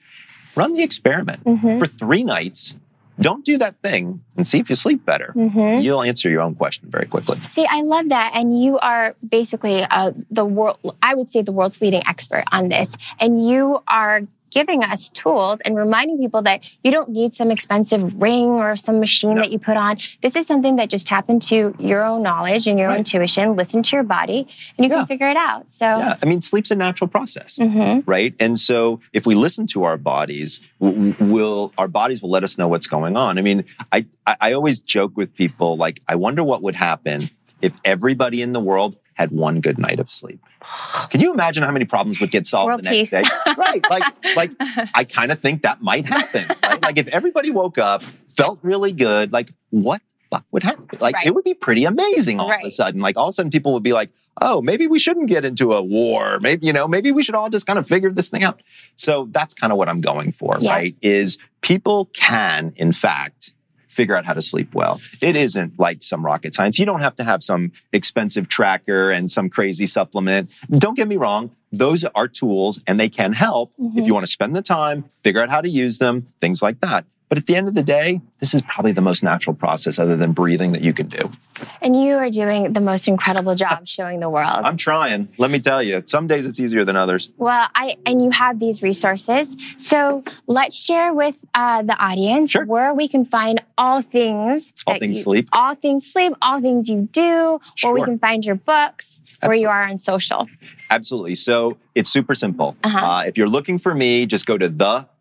Run 0.55 0.73
the 0.73 0.83
experiment 0.83 1.45
Mhm. 1.45 1.79
for 1.79 1.87
three 1.87 2.25
nights. 2.25 2.77
Don't 3.20 3.44
do 3.44 3.57
that 3.59 3.76
thing 3.83 4.20
and 4.37 4.46
see 4.46 4.59
if 4.59 4.68
you 4.68 4.76
sleep 4.76 5.05
better. 5.07 5.33
Mhm. 5.37 5.83
You'll 5.83 6.02
answer 6.02 6.29
your 6.29 6.42
own 6.42 6.55
question 6.55 6.90
very 6.90 7.07
quickly. 7.07 7.38
See, 7.40 7.66
I 7.68 7.81
love 7.83 8.09
that. 8.11 8.33
And 8.35 8.61
you 8.61 8.79
are 8.81 9.14
basically 9.26 9.83
uh, 9.90 10.12
the 10.31 10.44
world, 10.44 10.79
I 11.02 11.14
would 11.14 11.31
say 11.31 11.42
the 11.42 11.52
world's 11.52 11.81
leading 11.81 12.02
expert 12.07 12.44
on 12.52 12.68
this. 12.68 12.96
And 13.18 13.48
you 13.48 13.83
are 13.88 14.22
giving 14.57 14.83
us 14.83 15.11
tools 15.11 15.61
and 15.66 15.77
reminding 15.77 16.16
people 16.19 16.40
that 16.40 16.59
you 16.83 16.90
don't 16.90 17.11
need 17.11 17.35
some 17.35 17.51
expensive 17.51 18.03
ring 18.19 18.49
or 18.49 18.75
some 18.75 18.99
machine 18.99 19.35
No. 19.35 19.42
that 19.42 19.51
you 19.53 19.59
put 19.59 19.77
on. 19.77 19.99
This 20.23 20.35
is 20.35 20.47
something 20.47 20.77
that 20.77 20.88
just 20.88 21.07
tap 21.07 21.29
into 21.29 21.75
your 21.79 22.03
own 22.03 22.23
knowledge 22.23 22.66
and 22.66 22.79
your 22.79 22.88
own 22.88 22.95
Right. 22.95 23.01
intuition, 23.01 23.55
listen 23.55 23.83
to 23.83 23.97
your 23.97 24.03
body, 24.03 24.49
and 24.79 24.87
you 24.87 24.90
Yeah. 24.90 24.97
can 25.01 25.07
figure 25.07 25.29
it 25.29 25.37
out. 25.37 25.71
So, 25.71 25.85
Yeah, 25.85 26.16
I 26.23 26.25
mean, 26.25 26.40
sleep's 26.40 26.71
a 26.71 26.75
natural 26.75 27.07
process. 27.07 27.59
mhm. 27.61 28.03
right? 28.07 28.33
And 28.40 28.59
so 28.59 28.99
if 29.12 29.27
we 29.27 29.35
listen 29.35 29.66
to 29.75 29.85
our 29.85 29.99
bodies, 29.99 30.61
will 30.81 31.73
our 31.77 31.88
bodies 31.88 32.23
will 32.23 32.31
let 32.31 32.42
us 32.42 32.57
know 32.57 32.66
what's 32.69 32.87
going 32.87 33.14
on. 33.14 33.37
I 33.38 33.42
mean, 33.42 33.62
I 33.92 34.07
I 34.40 34.53
always 34.55 34.81
joke 34.81 35.12
with 35.21 35.35
people 35.35 35.77
like, 35.77 36.01
I 36.09 36.14
wonder 36.14 36.42
what 36.42 36.62
would 36.62 36.77
happen 36.77 37.29
if 37.61 37.79
everybody 37.85 38.40
in 38.40 38.53
the 38.55 38.61
world 38.71 38.97
had 39.16 39.31
one 39.33 39.61
good 39.61 39.79
night 39.79 39.98
of 39.98 40.11
sleep. 40.11 40.40
Can 41.11 41.20
you 41.20 41.33
imagine 41.33 41.62
how 41.62 41.72
many 41.72 41.85
problems 41.85 42.20
would 42.20 42.31
get 42.31 42.46
solved 42.46 42.66
World 42.68 42.81
the 42.81 42.85
next 42.85 42.96
peace. 42.96 43.11
day? 43.11 43.22
right. 43.59 43.83
Like, 43.90 44.37
like 44.37 44.50
I 44.94 45.05
kind 45.05 45.33
of 45.33 45.38
think 45.40 45.62
that 45.62 45.83
might 45.83 46.07
happen. 46.07 46.46
Right? 46.62 46.81
Like 46.87 46.98
if 46.98 47.09
everybody 47.09 47.50
woke 47.50 47.79
up, 47.79 48.02
felt 48.02 48.59
really 48.62 48.92
good, 48.92 49.33
like 49.33 49.50
what 49.70 50.00
fuck 50.31 50.44
would 50.52 50.62
happen? 50.62 50.87
Like 51.00 51.14
Right. 51.16 51.26
it 51.26 51.35
would 51.35 51.44
be 51.44 51.55
pretty 51.55 51.85
amazing 51.85 52.38
all 52.40 52.50
of 52.52 52.61
a 52.64 52.70
sudden. 52.70 53.00
Like 53.00 53.16
all 53.16 53.24
of 53.29 53.31
a 53.31 53.33
sudden 53.33 53.50
people 53.50 53.72
would 53.72 53.83
be 53.83 53.92
like, 53.92 54.11
oh, 54.40 54.61
maybe 54.62 54.87
we 54.87 54.98
shouldn't 54.98 55.29
get 55.29 55.44
into 55.44 55.72
a 55.72 55.83
war. 55.83 56.38
Maybe, 56.40 56.66
you 56.66 56.72
know, 56.72 56.87
maybe 56.87 57.11
we 57.11 57.22
should 57.22 57.35
all 57.35 57.48
just 57.48 57.66
kind 57.66 57.79
of 57.79 57.87
figure 57.88 58.11
this 58.12 58.29
thing 58.31 58.44
out. 58.44 58.61
So 58.96 59.29
that's 59.33 59.55
kind 59.55 59.72
of 59.72 59.79
what 59.79 59.88
I'm 59.88 60.00
going 60.00 60.31
for, 60.33 60.59
Yeah. 60.61 60.70
right? 60.72 60.96
Is 61.02 61.38
people 61.62 62.07
can, 62.12 62.70
in 62.76 62.92
fact, 62.92 63.52
figure 63.97 64.15
out 64.15 64.27
how 64.27 64.35
to 64.35 64.43
sleep 64.43 64.75
well. 64.75 65.01
It 65.23 65.35
isn't 65.35 65.79
like 65.79 66.03
some 66.03 66.25
rocket 66.25 66.55
science. 66.55 66.79
You 66.79 66.85
don't 66.85 67.01
have 67.01 67.17
to 67.17 67.25
have 67.25 67.43
some 67.43 67.73
expensive 67.93 68.49
tracker 68.49 69.11
and 69.11 69.31
some 69.31 69.49
crazy 69.49 69.87
supplement. 69.87 70.53
Don't 70.71 70.95
get 70.95 71.09
me 71.09 71.17
wrong. 71.17 71.51
Those 71.73 72.05
are 72.05 72.29
tools 72.29 72.81
and 72.87 73.01
they 73.01 73.09
can 73.09 73.33
help 73.33 73.73
if 73.79 73.85
mm-hmm. 73.85 73.99
you 74.01 74.15
want 74.15 74.25
to 74.25 74.31
spend 74.31 74.55
the 74.55 74.63
time, 74.63 75.11
figure 75.25 75.41
out 75.41 75.49
how 75.49 75.61
to 75.61 75.69
use 75.69 75.99
them, 75.99 76.29
things 76.41 76.63
like 76.63 76.81
that. 76.81 77.07
But 77.29 77.39
at 77.39 77.47
the 77.47 77.57
end 77.57 77.67
of 77.69 77.75
the 77.75 77.83
day, 77.83 78.21
this 78.39 78.55
is 78.55 78.62
probably 78.62 78.93
the 78.93 79.01
most 79.03 79.25
natural 79.25 79.55
process 79.55 79.99
other 79.99 80.15
than 80.17 80.33
breathing 80.33 80.71
that 80.73 80.83
you 80.83 80.93
can 80.93 81.09
do. 81.09 81.31
and 81.81 81.97
you 82.01 82.15
are 82.15 82.31
doing 82.31 82.73
the 82.75 82.81
most 82.81 83.09
incredible 83.09 83.55
job 83.57 83.87
showing 83.89 84.21
the 84.21 84.29
world. 84.31 84.61
I'm 84.65 84.77
trying. 84.77 85.27
Let 85.39 85.51
me 85.51 85.59
tell 85.59 85.83
you, 85.83 86.03
some 86.07 86.27
days 86.29 86.47
it's 86.47 86.61
easier 86.61 86.85
than 86.85 86.95
others. 86.97 87.31
Well, 87.37 87.67
I 87.75 87.97
and 88.07 88.23
you 88.23 88.31
have 88.31 88.61
these 88.61 88.81
resources. 88.83 89.57
So 89.77 90.23
let's 90.47 90.77
share 90.77 91.12
with 91.15 91.45
uh, 91.55 91.83
the 91.83 91.97
audience 91.99 92.51
Sure. 92.53 92.65
where 92.65 92.95
we 92.95 93.09
can 93.09 93.25
find 93.25 93.61
all 93.77 94.03
things. 94.03 94.73
All 94.87 94.99
things 94.99 95.17
you- 95.17 95.23
sleep. 95.25 95.49
All 95.53 95.75
things 95.75 96.07
sleep. 96.12 96.35
All 96.43 96.61
things 96.61 96.89
you 96.89 97.09
do. 97.11 97.61
Where 97.83 97.93
we 97.95 98.05
can 98.05 98.19
find 98.19 98.45
your 98.45 98.57
books. 98.57 99.21
Where 99.43 99.55
you 99.55 99.69
are 99.69 99.83
on 99.89 99.99
social. 99.99 100.49
Absolutely. 100.91 101.35
So 101.35 101.77
it's 101.95 102.11
super 102.11 102.35
simple. 102.35 102.77
Uh-huh. 102.85 102.99
Uh, 103.07 103.23
if 103.27 103.37
you're 103.37 103.49
looking 103.49 103.79
for 103.79 103.95
me, 103.95 104.27
just 104.27 104.47
go 104.47 104.57
to 104.59 104.69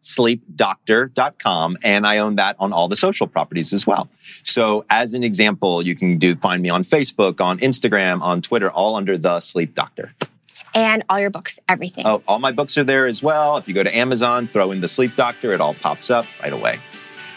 thesleepdoctor.com 0.05 1.77
and 1.83 2.07
I 2.07 2.19
own 2.19 2.35
that 2.35 2.55
on 2.59 2.71
all 2.71 2.87
the 2.87 2.95
social 2.95 3.27
properties 3.27 3.73
as 3.73 3.87
well. 3.87 4.07
So 4.43 4.85
as 4.89 5.13
an 5.13 5.23
example, 5.23 5.81
you 5.81 5.95
can 5.95 6.17
do 6.17 6.35
find 6.35 6.61
me 6.61 6.69
on 6.69 6.83
Facebook, 6.83 7.41
on 7.41 7.57
Instagram, 7.59 8.21
on 8.21 8.41
Twitter, 8.41 8.69
all 8.69 8.95
under 8.95 9.17
the 9.17 9.39
sleep 9.39 9.73
doctor. 9.73 10.13
And 10.73 11.03
all 11.09 11.19
your 11.19 11.29
books, 11.29 11.57
everything. 11.69 12.05
Oh, 12.05 12.21
all 12.27 12.39
my 12.39 12.51
books 12.51 12.77
are 12.77 12.83
there 12.83 13.05
as 13.05 13.23
well. 13.23 13.57
If 13.57 13.67
you 13.67 13.73
go 13.73 13.81
to 13.81 13.95
Amazon, 13.95 14.47
throw 14.47 14.71
in 14.71 14.81
the 14.81 14.87
sleep 14.87 15.15
doctor, 15.15 15.53
it 15.53 15.61
all 15.61 15.73
pops 15.73 16.09
up 16.09 16.25
right 16.41 16.53
away. 16.53 16.79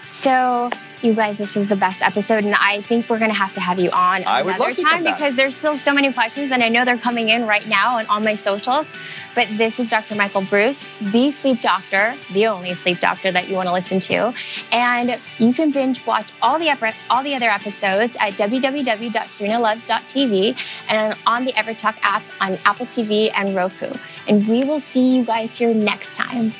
So, 0.08 0.70
you 1.02 1.14
guys, 1.14 1.38
this 1.38 1.54
was 1.54 1.68
the 1.68 1.76
best 1.76 2.02
episode, 2.02 2.42
and 2.44 2.56
I 2.56 2.80
think 2.80 3.08
we're 3.08 3.20
going 3.20 3.30
to 3.30 3.36
have 3.36 3.54
to 3.54 3.60
have 3.60 3.78
you 3.78 3.88
on 3.90 4.24
another 4.56 4.74
time 4.74 5.04
because 5.04 5.36
there's 5.36 5.56
still 5.56 5.78
so 5.78 5.94
many 5.94 6.12
questions, 6.12 6.50
and 6.50 6.60
I 6.62 6.68
know 6.68 6.84
they're 6.84 6.98
coming 6.98 7.28
in 7.28 7.46
right 7.46 7.64
now 7.68 7.98
and 7.98 8.08
on 8.08 8.14
all 8.16 8.20
my 8.20 8.34
socials. 8.34 8.90
But 9.34 9.46
this 9.56 9.78
is 9.78 9.90
Dr. 9.90 10.16
Michael 10.16 10.42
Breus, 10.42 10.84
the 11.12 11.30
sleep 11.30 11.60
doctor, 11.60 12.16
the 12.32 12.48
only 12.48 12.74
sleep 12.74 12.98
doctor 12.98 13.30
that 13.30 13.48
you 13.48 13.54
want 13.54 13.68
to 13.68 13.72
listen 13.72 14.00
to, 14.00 14.34
and 14.72 15.16
you 15.38 15.52
can 15.52 15.70
binge 15.70 16.04
watch 16.06 16.32
all 16.42 16.58
the 16.58 16.70
ep- 16.70 16.96
all 17.08 17.22
the 17.22 17.36
other 17.36 17.48
episodes 17.48 18.16
at 18.18 18.32
www.serenaloves.tv 18.32 20.58
and 20.88 21.16
on 21.26 21.44
the 21.44 21.52
EverTalk 21.52 21.94
app 22.02 22.24
on 22.40 22.58
Apple 22.64 22.86
TV 22.86 23.30
and 23.36 23.54
Roku. 23.54 23.92
And 24.26 24.48
we 24.48 24.64
will 24.64 24.80
see 24.80 25.14
you 25.16 25.24
guys 25.24 25.56
here 25.58 25.72
next 25.72 26.16
time. 26.16 26.52